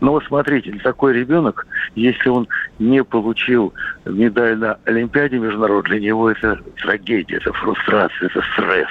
[0.00, 2.48] Но вот смотрите, такой ребенок, если он
[2.78, 3.74] не получил
[4.04, 8.88] медаль на Олимпиаде международной, для него это трагедия, это фрустрация, это стресс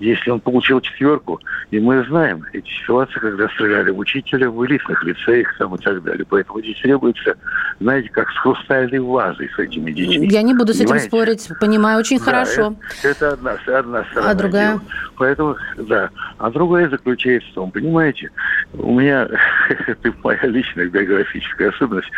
[0.00, 1.40] если он получил четверку,
[1.70, 6.02] и мы знаем эти ситуации, когда стреляли в учителя в элитных лицеях там, и так
[6.02, 6.24] далее.
[6.28, 7.36] Поэтому здесь требуется,
[7.78, 10.26] знаете, как с хрустальной вазой с этими детьми.
[10.28, 12.74] Я не буду с этим спорить, понимаю очень да, хорошо.
[13.02, 14.30] Это, это одна, одна сторона.
[14.30, 14.72] А другая?
[14.72, 14.82] Дела.
[15.16, 16.10] Поэтому, да.
[16.38, 18.30] А другая заключается в том, понимаете,
[18.74, 19.28] у меня,
[19.86, 22.10] это моя личная биографическая особенность,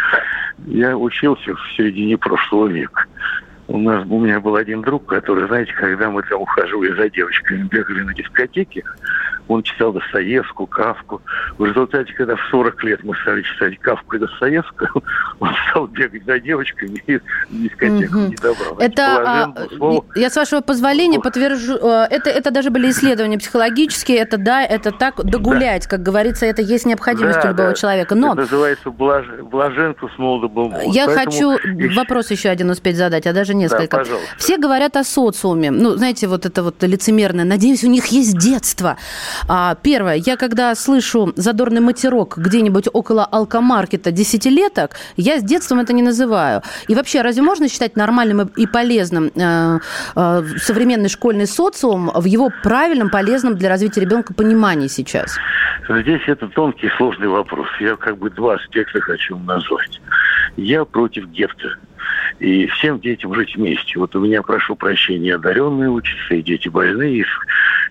[0.67, 3.05] я учился в середине прошлого века.
[3.69, 7.69] У, нас, у меня был один друг, который, знаете, когда мы там ухаживали за девочками,
[7.71, 8.83] бегали на дискотеке,
[9.49, 11.21] он читал Достоевскую, Кавку.
[11.59, 14.91] В результате, когда в 40 лет мы стали читать Кавку и Достоевскую,
[15.41, 18.29] он стал бегать за девочками и дискотеку угу.
[18.29, 18.79] не добрал.
[18.79, 20.05] Это, а, слово...
[20.15, 24.93] я с вашего позволения подтвержу, э, это, это даже были исследования психологические, это да, это
[24.93, 25.91] так, догулять, да.
[25.91, 27.75] как говорится, это есть необходимость да, у любого да.
[27.75, 28.15] человека.
[28.15, 28.33] Но...
[28.33, 29.27] Это называется блаж...
[29.43, 31.57] блаженство с молода был Я Поэтому...
[31.57, 33.99] хочу вопрос еще один успеть задать, а даже несколько.
[33.99, 34.05] Да,
[34.39, 35.71] Все говорят о социуме.
[35.71, 37.45] Ну, знаете, вот это вот лицемерное.
[37.45, 38.97] Надеюсь, у них есть детство.
[39.49, 45.93] А, первое, я когда слышу задорный матерок где-нибудь около алкомаркета десятилеток, я с детством это
[45.93, 46.63] не называю.
[46.89, 49.79] И вообще, разве можно считать нормальным и полезным э,
[50.17, 55.39] э, современный школьный социум в его правильном, полезном для развития ребенка понимании сейчас?
[55.89, 57.69] Здесь это тонкий, сложный вопрос.
[57.81, 60.01] Я как бы два аспекта хочу назвать.
[60.57, 61.77] Я против гетто
[62.39, 63.99] и всем детям жить вместе.
[63.99, 67.25] Вот у меня, прошу прощения, одаренные учатся, и дети больные, и,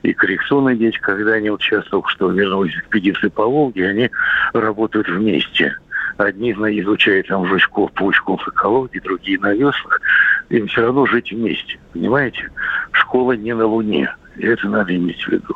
[0.03, 4.09] и коррекционные дети, когда они вот сейчас только что вернулись в экспедиции по Волге, они
[4.53, 5.75] работают вместе.
[6.17, 10.01] Одни изучают там жучков, паучков, экологии, другие на веслах.
[10.49, 12.49] Им все равно жить вместе, понимаете?
[12.91, 14.13] Школа не на Луне.
[14.37, 15.55] И это надо иметь в виду.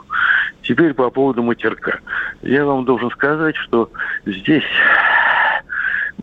[0.63, 1.99] Теперь по поводу матерка.
[2.41, 3.91] Я вам должен сказать, что
[4.25, 4.63] здесь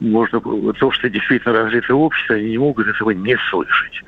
[0.02, 4.02] можно то, что действительно развитое общество, они не могут этого не слышать.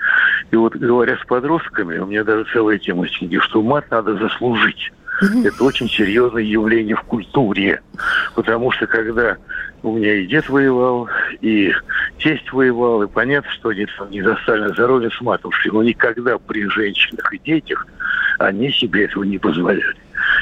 [0.50, 4.92] И вот говоря с подростками, у меня даже целая тема сидит, что мат надо заслужить.
[5.44, 7.80] Это очень серьезное явление в культуре.
[8.35, 9.37] Потому что когда
[9.83, 11.09] у меня и дед воевал,
[11.40, 11.72] и
[12.18, 16.38] тесть воевал, и понятно, что они там не застали на здоровье с матушкой, но никогда
[16.38, 17.87] при женщинах и детях
[18.38, 19.94] они себе этого не позволяли.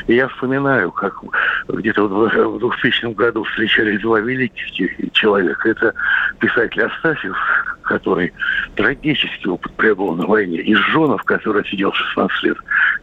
[0.07, 1.21] И я вспоминаю, как
[1.69, 4.73] где-то в 2000 году встречались два великих
[5.13, 5.69] человека.
[5.69, 5.95] Это
[6.39, 7.37] писатель Астафьев,
[7.83, 8.33] который
[8.75, 12.57] трагический опыт приобрел на войне, и Жонов, который сидел 16 лет.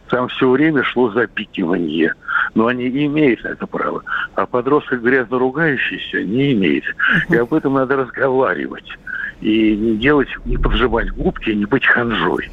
[0.08, 2.14] Там все время шло запикивание.
[2.54, 4.02] Но они имеют это права.
[4.34, 6.84] А подросток грязно ругающийся не имеет.
[7.28, 8.98] И об этом надо разговаривать
[9.40, 12.50] и не делать, не поджимать губки, не быть ханжой.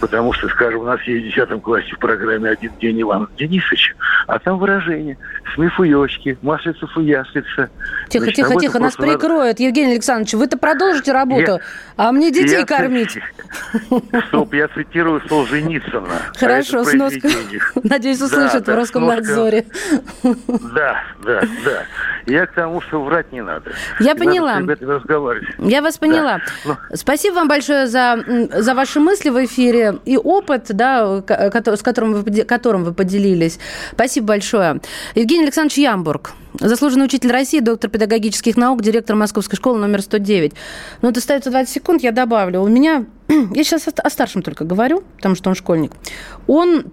[0.00, 3.94] Потому что, скажем, у нас есть в 10 классе в программе «Один день Иван Денисович»,
[4.26, 5.18] а там выражение
[5.54, 7.70] «смифуёчки», «маслица фуяслица».
[8.08, 9.12] Тихо, Значит, тихо, тихо, нас надо...
[9.12, 9.60] прикроют.
[9.60, 11.60] Евгений Александрович, вы-то продолжите работу, я,
[11.96, 13.18] а мне детей я кормить.
[14.28, 16.32] Стоп, я цитирую Солженицына.
[16.36, 17.28] Хорошо, сноска.
[17.82, 19.66] Надеюсь, услышат да, в Роскомнадзоре.
[20.22, 21.84] Да, да, да.
[22.26, 23.72] Я к тому, что врать не надо.
[23.98, 24.60] Я поняла.
[25.58, 26.40] Я вас поняла.
[26.64, 26.78] Да.
[26.90, 26.96] Ну.
[26.96, 28.18] Спасибо вам большое за,
[28.52, 33.58] за ваши мысли в эфире и опыт, да, с которым вы, которым вы поделились.
[33.92, 34.80] Спасибо большое.
[35.14, 40.52] Евгений Александрович Ямбург, заслуженный учитель России, доктор педагогических наук, директор Московской школы номер 109.
[41.02, 42.60] Ну, это остается 20 секунд, я добавлю.
[42.60, 45.92] У меня, я сейчас о старшем только говорю, потому что он школьник.
[46.46, 46.84] Он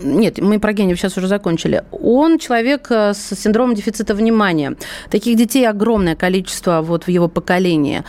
[0.00, 1.84] нет, мы про гениев сейчас уже закончили.
[1.90, 4.76] Он человек э, с синдромом дефицита внимания.
[5.10, 8.04] Таких детей огромное количество вот в его поколении.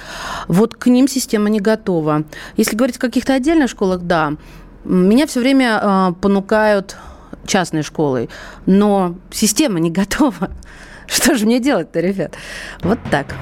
[0.47, 2.25] Вот к ним система не готова.
[2.57, 4.33] Если говорить о каких-то отдельных школах, да.
[4.83, 6.97] Меня все время э, понукают
[7.47, 8.29] частной школой,
[8.65, 10.51] но система не готова.
[11.07, 12.35] Что же мне делать-то, ребят?
[12.81, 13.35] Вот так.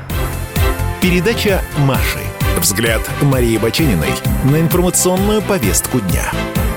[1.02, 2.20] Передача Маши.
[2.60, 4.12] Взгляд Марии Бачениной
[4.46, 6.32] на информационную повестку дня.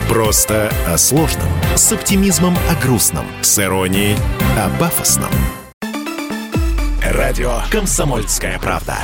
[0.09, 4.17] Просто о сложном, с оптимизмом о грустном, с иронией
[4.59, 5.31] о пафосном.
[7.03, 8.97] Радио «Комсомольская правда».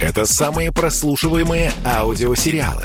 [0.00, 2.82] Это самые прослушиваемые аудиосериалы.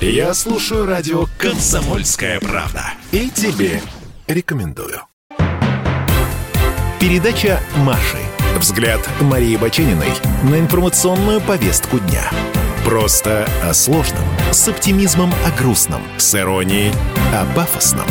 [0.00, 2.92] Я слушаю радио «Комсомольская правда».
[3.10, 3.82] И тебе
[4.28, 5.02] рекомендую.
[7.00, 8.18] Передача Маши.
[8.58, 10.10] Взгляд Марии Бачениной
[10.42, 12.30] на информационную повестку дня.
[12.84, 16.92] Просто о сложном, с оптимизмом о грустном, с иронией
[17.32, 18.06] о пафосном.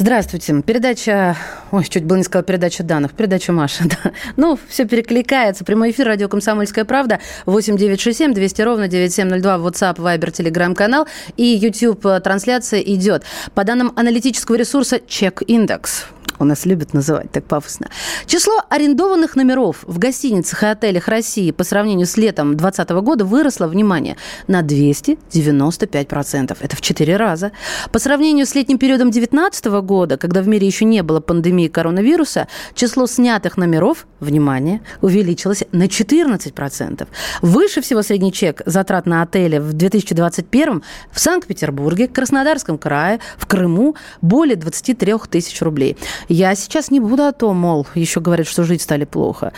[0.00, 0.62] Здравствуйте.
[0.62, 1.36] Передача...
[1.72, 3.12] Ой, чуть было не сказала передача данных.
[3.12, 4.12] Передача Маша, да.
[4.38, 5.62] Ну, все перекликается.
[5.62, 7.20] Прямой эфир, радио «Комсомольская правда».
[7.44, 9.56] 8 967 200 ровно 9702.
[9.56, 11.06] WhatsApp, Viber, Telegram-канал.
[11.36, 13.24] И YouTube-трансляция идет.
[13.52, 16.06] По данным аналитического ресурса «Чек Индекс»
[16.40, 17.88] у нас любят называть так пафосно.
[18.26, 23.68] Число арендованных номеров в гостиницах и отелях России по сравнению с летом 2020 года выросло,
[23.68, 24.16] внимание,
[24.48, 26.56] на 295%.
[26.58, 27.52] Это в 4 раза.
[27.92, 32.48] По сравнению с летним периодом 2019 года, когда в мире еще не было пандемии коронавируса,
[32.74, 37.06] число снятых номеров, внимание, увеличилось на 14%.
[37.42, 40.82] Выше всего средний чек затрат на отели в 2021
[41.12, 45.98] в Санкт-Петербурге, Краснодарском крае, в Крыму более 23 тысяч рублей.
[46.32, 49.52] Я сейчас не буду о том, мол, еще говорят, что жить стали плохо.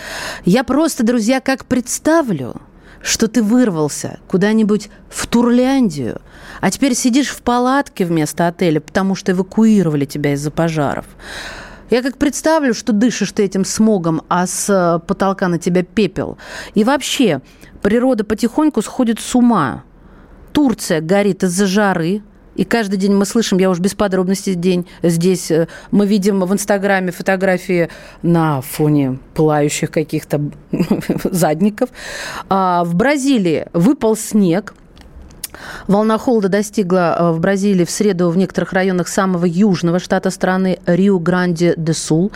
[0.46, 2.54] Я просто, друзья, как представлю,
[3.02, 6.22] что ты вырвался куда-нибудь в Турляндию,
[6.62, 11.04] а теперь сидишь в палатке вместо отеля, потому что эвакуировали тебя из-за пожаров.
[11.90, 16.38] Я как представлю, что дышишь ты этим смогом, а с потолка на тебя пепел.
[16.72, 17.42] И вообще,
[17.82, 19.84] природа потихоньку сходит с ума.
[20.54, 22.22] Турция горит из-за жары,
[22.54, 26.52] и каждый день мы слышим, я уж без подробностей день здесь, э, мы видим в
[26.52, 27.88] Инстаграме фотографии
[28.22, 30.40] на фоне пылающих каких-то
[31.24, 31.90] задников.
[32.48, 34.74] А в Бразилии выпал снег,
[35.86, 40.78] Волна холода достигла э, в Бразилии в среду в некоторых районах самого южного штата страны
[40.86, 42.32] Рио-Гранди-де-Сул.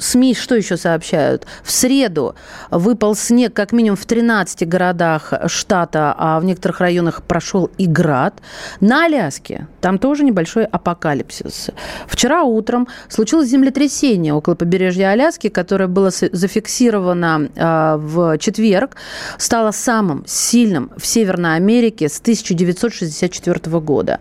[0.00, 1.46] СМИ что еще сообщают?
[1.62, 2.34] В среду
[2.70, 8.40] выпал снег как минимум в 13 городах штата, а в некоторых районах прошел и град.
[8.80, 11.70] На Аляске там тоже небольшой апокалипсис.
[12.06, 18.96] Вчера утром случилось землетрясение около побережья Аляски, которое было зафиксировано а, в четверг,
[19.38, 24.20] стало самым сильным в Северной Америке с 1964 года.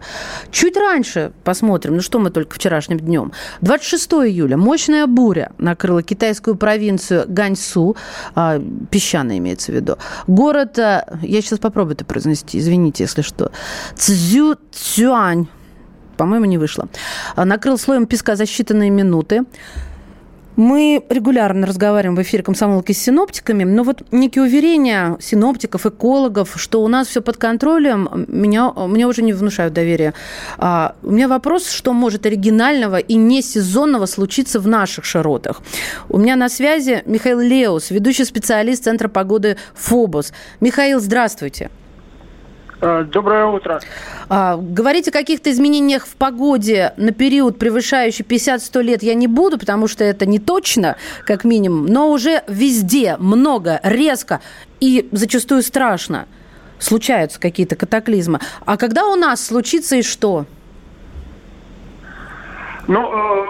[0.52, 3.32] Чуть раньше посмотрим, ну что мы только вчерашним днем.
[3.62, 7.96] 26 июля мощная буря накрыла китайскую провинцию Ганьсу,
[8.36, 9.98] а, песчаная имеется в виду.
[10.28, 13.52] Город, а, я сейчас попробую это произнести, извините, если что,
[13.96, 15.48] Цзю Цюань,
[16.18, 16.88] по-моему, не вышло.
[17.36, 19.46] А, накрыл слоем песка за считанные минуты.
[20.60, 26.84] Мы регулярно разговариваем в эфире комсомолки с синоптиками, но вот некие уверения синоптиков, экологов, что
[26.84, 30.14] у нас все под контролем, меня, меня уже не внушают доверия.
[30.58, 35.62] А, у меня вопрос, что может оригинального и не сезонного случиться в наших широтах.
[36.10, 40.34] У меня на связи Михаил Леус, ведущий специалист Центра погоды ФОБОС.
[40.60, 41.70] Михаил, здравствуйте.
[42.82, 43.82] Э, доброе утро.
[44.30, 49.58] А, говорить о каких-то изменениях в погоде на период, превышающий 50-100 лет, я не буду,
[49.58, 54.40] потому что это не точно, как минимум, но уже везде много, резко
[54.80, 56.28] и зачастую страшно
[56.80, 58.40] случаются какие-то катаклизмы.
[58.66, 60.46] А когда у нас случится и что?
[62.88, 63.46] Ну, э,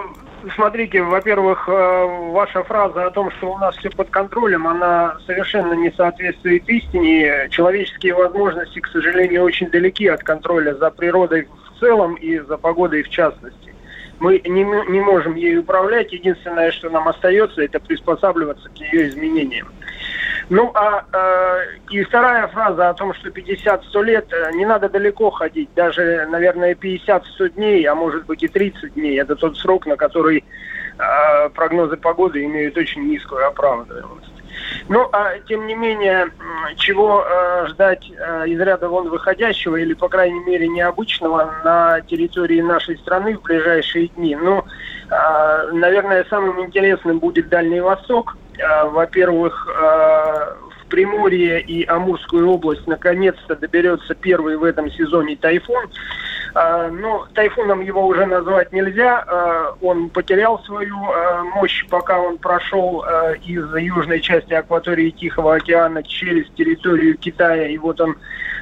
[0.54, 5.74] смотрите, во-первых, э, ваша фраза о том, что у нас все под контролем, она совершенно
[5.74, 7.48] не соответствует истине.
[7.50, 13.02] Человеческие возможности, к сожалению, очень далеки от контроля за природой в целом и за погодой
[13.02, 13.74] в частности.
[14.18, 16.12] Мы не, не можем ей управлять.
[16.12, 19.68] Единственное, что нам остается, это приспосабливаться к ее изменениям.
[20.50, 25.30] Ну, а э, и вторая фраза о том, что 50-100 лет, э, не надо далеко
[25.30, 25.68] ходить.
[25.76, 29.20] Даже, наверное, 50-100 дней, а может быть и 30 дней.
[29.20, 30.44] Это тот срок, на который
[30.98, 34.32] э, прогнозы погоды имеют очень низкую оправданность.
[34.88, 36.30] Ну, а тем не менее,
[36.76, 42.60] чего э, ждать э, из ряда вон выходящего, или, по крайней мере, необычного на территории
[42.60, 44.34] нашей страны в ближайшие дни?
[44.34, 44.64] Ну,
[45.10, 48.36] э, наверное, самым интересным будет Дальний Восток–
[48.86, 55.88] во-первых, э, в Приморье и Амурскую область наконец-то доберется первый в этом сезоне тайфун.
[56.52, 59.24] Но тайфуном его уже назвать нельзя.
[59.80, 60.96] Он потерял свою
[61.54, 63.04] мощь, пока он прошел
[63.46, 67.68] из южной части акватории Тихого океана через территорию Китая.
[67.68, 68.16] И вот он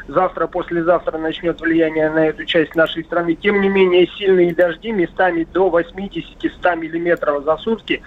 [0.09, 3.35] завтра, послезавтра начнет влияние на эту часть нашей страны.
[3.35, 8.03] Тем не менее, сильные дожди местами до 80-100 миллиметров за сутки,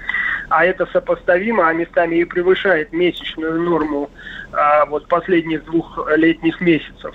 [0.50, 4.10] а это сопоставимо, а местами и превышает месячную норму
[4.52, 7.14] а, вот последних двух летних месяцев.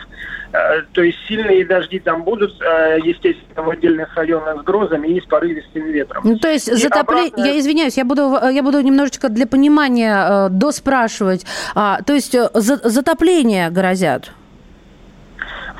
[0.52, 5.20] А, то есть сильные дожди там будут, а, естественно, в отдельных районах с грозами и
[5.20, 6.22] с порывистым ветром.
[6.24, 7.32] Ну, то есть затопление...
[7.32, 7.46] Обратно...
[7.46, 11.44] Я извиняюсь, я буду, я буду немножечко для понимания э, доспрашивать.
[11.74, 14.30] А, то есть э, за, затопление грозят?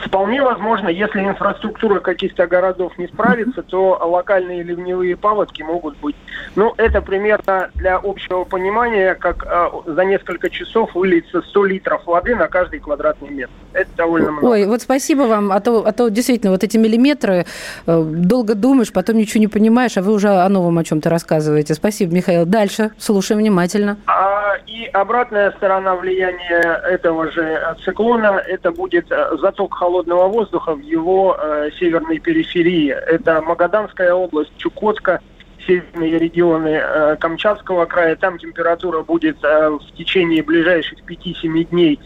[0.05, 6.17] Вполне возможно, если инфраструктура каких-то городов не справится, то локальные ливневые паводки могут быть.
[6.55, 12.37] Ну, это примерно для общего понимания, как э, за несколько часов выльется 100 литров воды
[12.37, 13.53] на каждый квадратный метр.
[13.73, 14.47] Это довольно много.
[14.47, 17.47] Ой, вот спасибо вам, а то, а то действительно вот эти миллиметры,
[17.87, 21.75] э, долго думаешь, потом ничего не понимаешь, а вы уже о новом о чем-то рассказываете.
[21.75, 22.47] Спасибо, Михаил.
[22.47, 23.97] Дальше, слушаем внимательно.
[24.07, 30.81] А, и обратная сторона влияния этого же циклона, это будет э, заток холодного воздуха в
[30.81, 32.91] его э, северной периферии.
[32.91, 35.21] Это Магаданская область, Чукотка,
[35.67, 38.17] северные регионы э, Камчатского края.
[38.17, 42.01] Там температура будет э, в течение ближайших 5-7 дней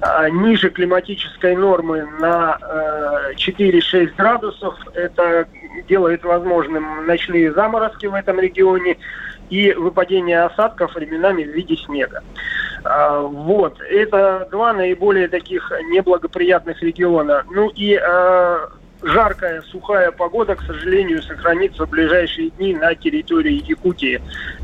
[0.00, 4.74] э, ниже климатической нормы на э, 4-6 градусов.
[4.94, 5.46] Это
[5.88, 8.98] делает возможным ночные заморозки в этом регионе
[9.50, 12.22] и выпадение осадков временами в виде снега.
[12.84, 17.44] А, вот, это два наиболее таких неблагоприятных региона.
[17.50, 18.68] Ну и а,
[19.02, 24.20] жаркая, сухая погода, к сожалению, сохранится в ближайшие дни на территории Якутии,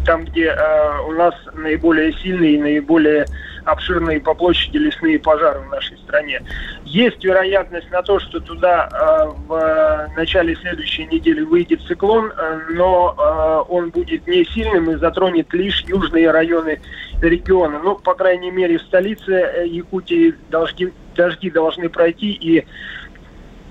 [0.07, 3.27] там, где э, у нас наиболее сильные и наиболее
[3.69, 6.43] обширные по площади лесные пожары в нашей стране.
[6.85, 13.15] Есть вероятность на то, что туда э, в начале следующей недели выйдет циклон, э, но
[13.17, 16.81] э, он будет не сильным и затронет лишь южные районы
[17.21, 17.81] региона.
[17.83, 22.67] Ну, по крайней мере, в столице э, Якутии дожди, дожди должны пройти и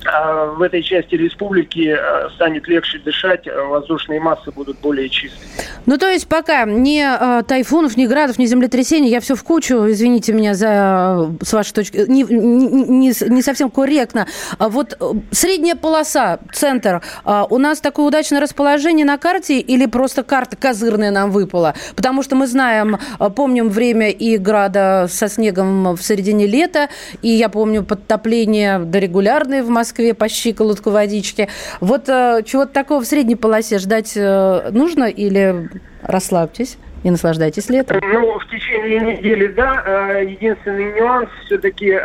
[0.04, 5.48] в этой части республики э, станет легче дышать, э, воздушные массы будут более чистые.
[5.86, 9.90] Ну, то есть пока ни э, тайфунов, ни градов, ни землетрясений, я все в кучу,
[9.90, 14.28] извините меня за, с вашей точки, не, не, не совсем корректно.
[14.58, 14.98] А вот
[15.32, 21.32] средняя полоса, центр, у нас такое удачное расположение на карте или просто карта козырная нам
[21.32, 21.76] выпала?
[21.96, 22.98] Потому что мы знаем,
[23.36, 26.90] помним время и града со снегом в середине лета,
[27.22, 31.48] и я помню подтопление дорегулярное в Москве, Москве по щиколотку водички.
[31.80, 35.70] Вот э, чего-то такого в средней полосе ждать э, нужно или
[36.04, 36.78] расслабьтесь?
[37.04, 38.02] и наслаждайтесь летом.
[38.02, 39.84] Ну, в течение недели, да.
[39.86, 41.98] Э, единственный нюанс, все-таки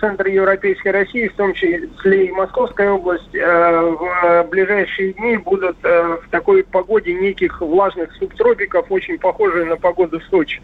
[0.00, 6.64] центр Европейской России, в том числе и Московская область, в ближайшие дни будут в такой
[6.64, 10.62] погоде неких влажных субтропиков, очень похожие на погоду в Сочи.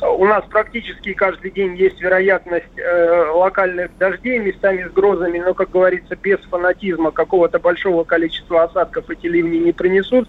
[0.00, 5.70] У нас практически каждый день есть вероятность э, локальных дождей, местами с грозами, но, как
[5.70, 10.28] говорится, без фанатизма какого-то большого количества осадков эти ливни не принесут.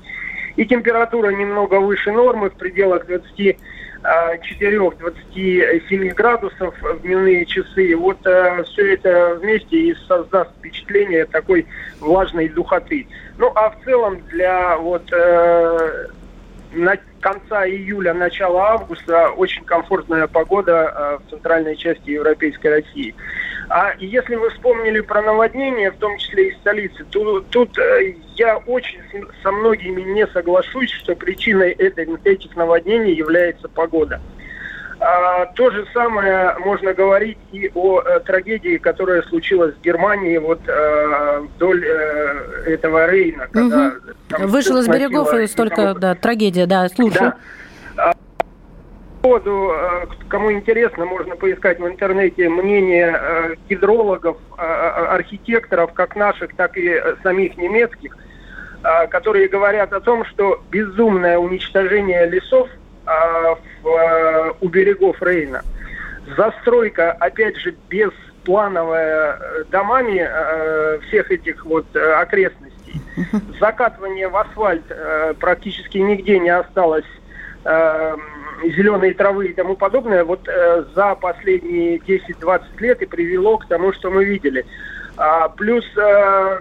[0.56, 3.56] И температура немного выше нормы, в пределах 24-27
[4.04, 7.96] э, градусов в дневные часы.
[7.96, 11.68] Вот э, все это вместе и создаст впечатление такой
[12.00, 13.06] влажной духоты.
[13.38, 16.08] Ну а в целом для вот э,
[16.72, 23.16] на конца июля, начала августа очень комфортная погода э, в центральной части Европейской России.
[23.70, 28.58] А если вы вспомнили про наводнение, в том числе и столицы, то тут э, я
[28.58, 29.00] очень
[29.44, 34.22] со многими не соглашусь, что причиной этих наводнений является погода.
[35.02, 40.60] А, то же самое можно говорить и о э, трагедии, которая случилась в Германии вот
[40.68, 43.48] э, вдоль э, этого Рейна.
[43.50, 43.94] Когда,
[44.38, 44.48] угу.
[44.48, 47.34] Вышел из берегов и столько, да, трагедия, да, слушаю.
[47.96, 48.14] Да.
[49.22, 56.78] поводу, э, кому интересно, можно поискать в интернете мнение э, гидрологов, архитекторов, как наших, так
[56.78, 58.18] и самих немецких,
[59.10, 62.79] которые говорят о том, что безумное уничтожение лесов а,
[63.82, 65.64] в, а, у берегов Рейна.
[66.38, 73.02] Застройка, опять же, бесплановая э, домами э, всех этих вот э, окрестностей.
[73.60, 74.84] Закатывание в асфальт
[75.40, 77.06] практически нигде не осталось
[78.64, 83.94] зеленой травы и тому подобное, вот э, за последние 10-20 лет и привело к тому,
[83.94, 84.66] что мы видели.
[85.18, 86.60] А, плюс э,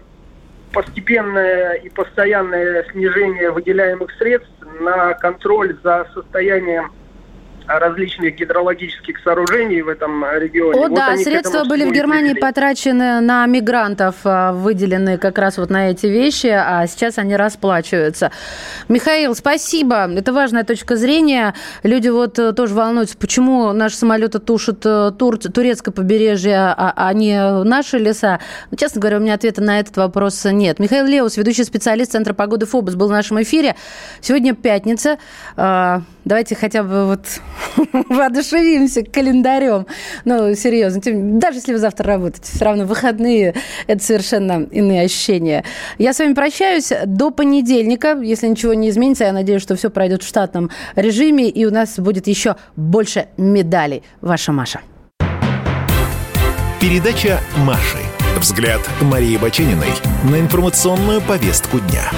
[0.72, 4.50] постепенное и постоянное снижение выделяемых средств
[4.80, 6.92] на контроль за состоянием
[7.68, 10.78] различных гидрологических сооружений в этом регионе.
[10.78, 12.40] О, вот да, средства были в Германии привели.
[12.40, 18.32] потрачены на мигрантов, а, выделены как раз вот на эти вещи, а сейчас они расплачиваются.
[18.88, 20.10] Михаил, спасибо.
[20.10, 21.54] Это важная точка зрения.
[21.82, 27.12] Люди вот э, тоже волнуются, почему наши самолеты тушат э, тур, турецкое побережье, а, а
[27.12, 28.40] не наши леса.
[28.70, 30.78] Но, честно говоря, у меня ответа на этот вопрос нет.
[30.78, 33.76] Михаил Леус, ведущий специалист Центра погоды ФОБОС, был в нашем эфире.
[34.20, 35.18] Сегодня пятница.
[35.56, 37.20] А, давайте хотя бы вот
[38.08, 39.86] воодушевимся календарем.
[40.24, 41.00] Ну, серьезно.
[41.38, 43.54] Даже если вы завтра работаете, все равно выходные–
[43.86, 45.64] это совершенно иные ощущения.
[45.98, 48.18] Я с вами прощаюсь до понедельника.
[48.20, 51.98] Если ничего не изменится, я надеюсь, что все пройдет в штатном режиме, и у нас
[51.98, 54.02] будет еще больше медалей.
[54.20, 54.80] Ваша Маша.
[56.80, 57.98] Передача Маши.
[58.38, 59.88] Взгляд Марии Бачениной
[60.30, 62.10] на информационную повестку дня.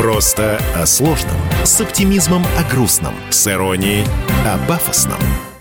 [0.00, 4.06] Просто о сложном, с оптимизмом о грустном, с иронией
[4.46, 5.20] о пафосном.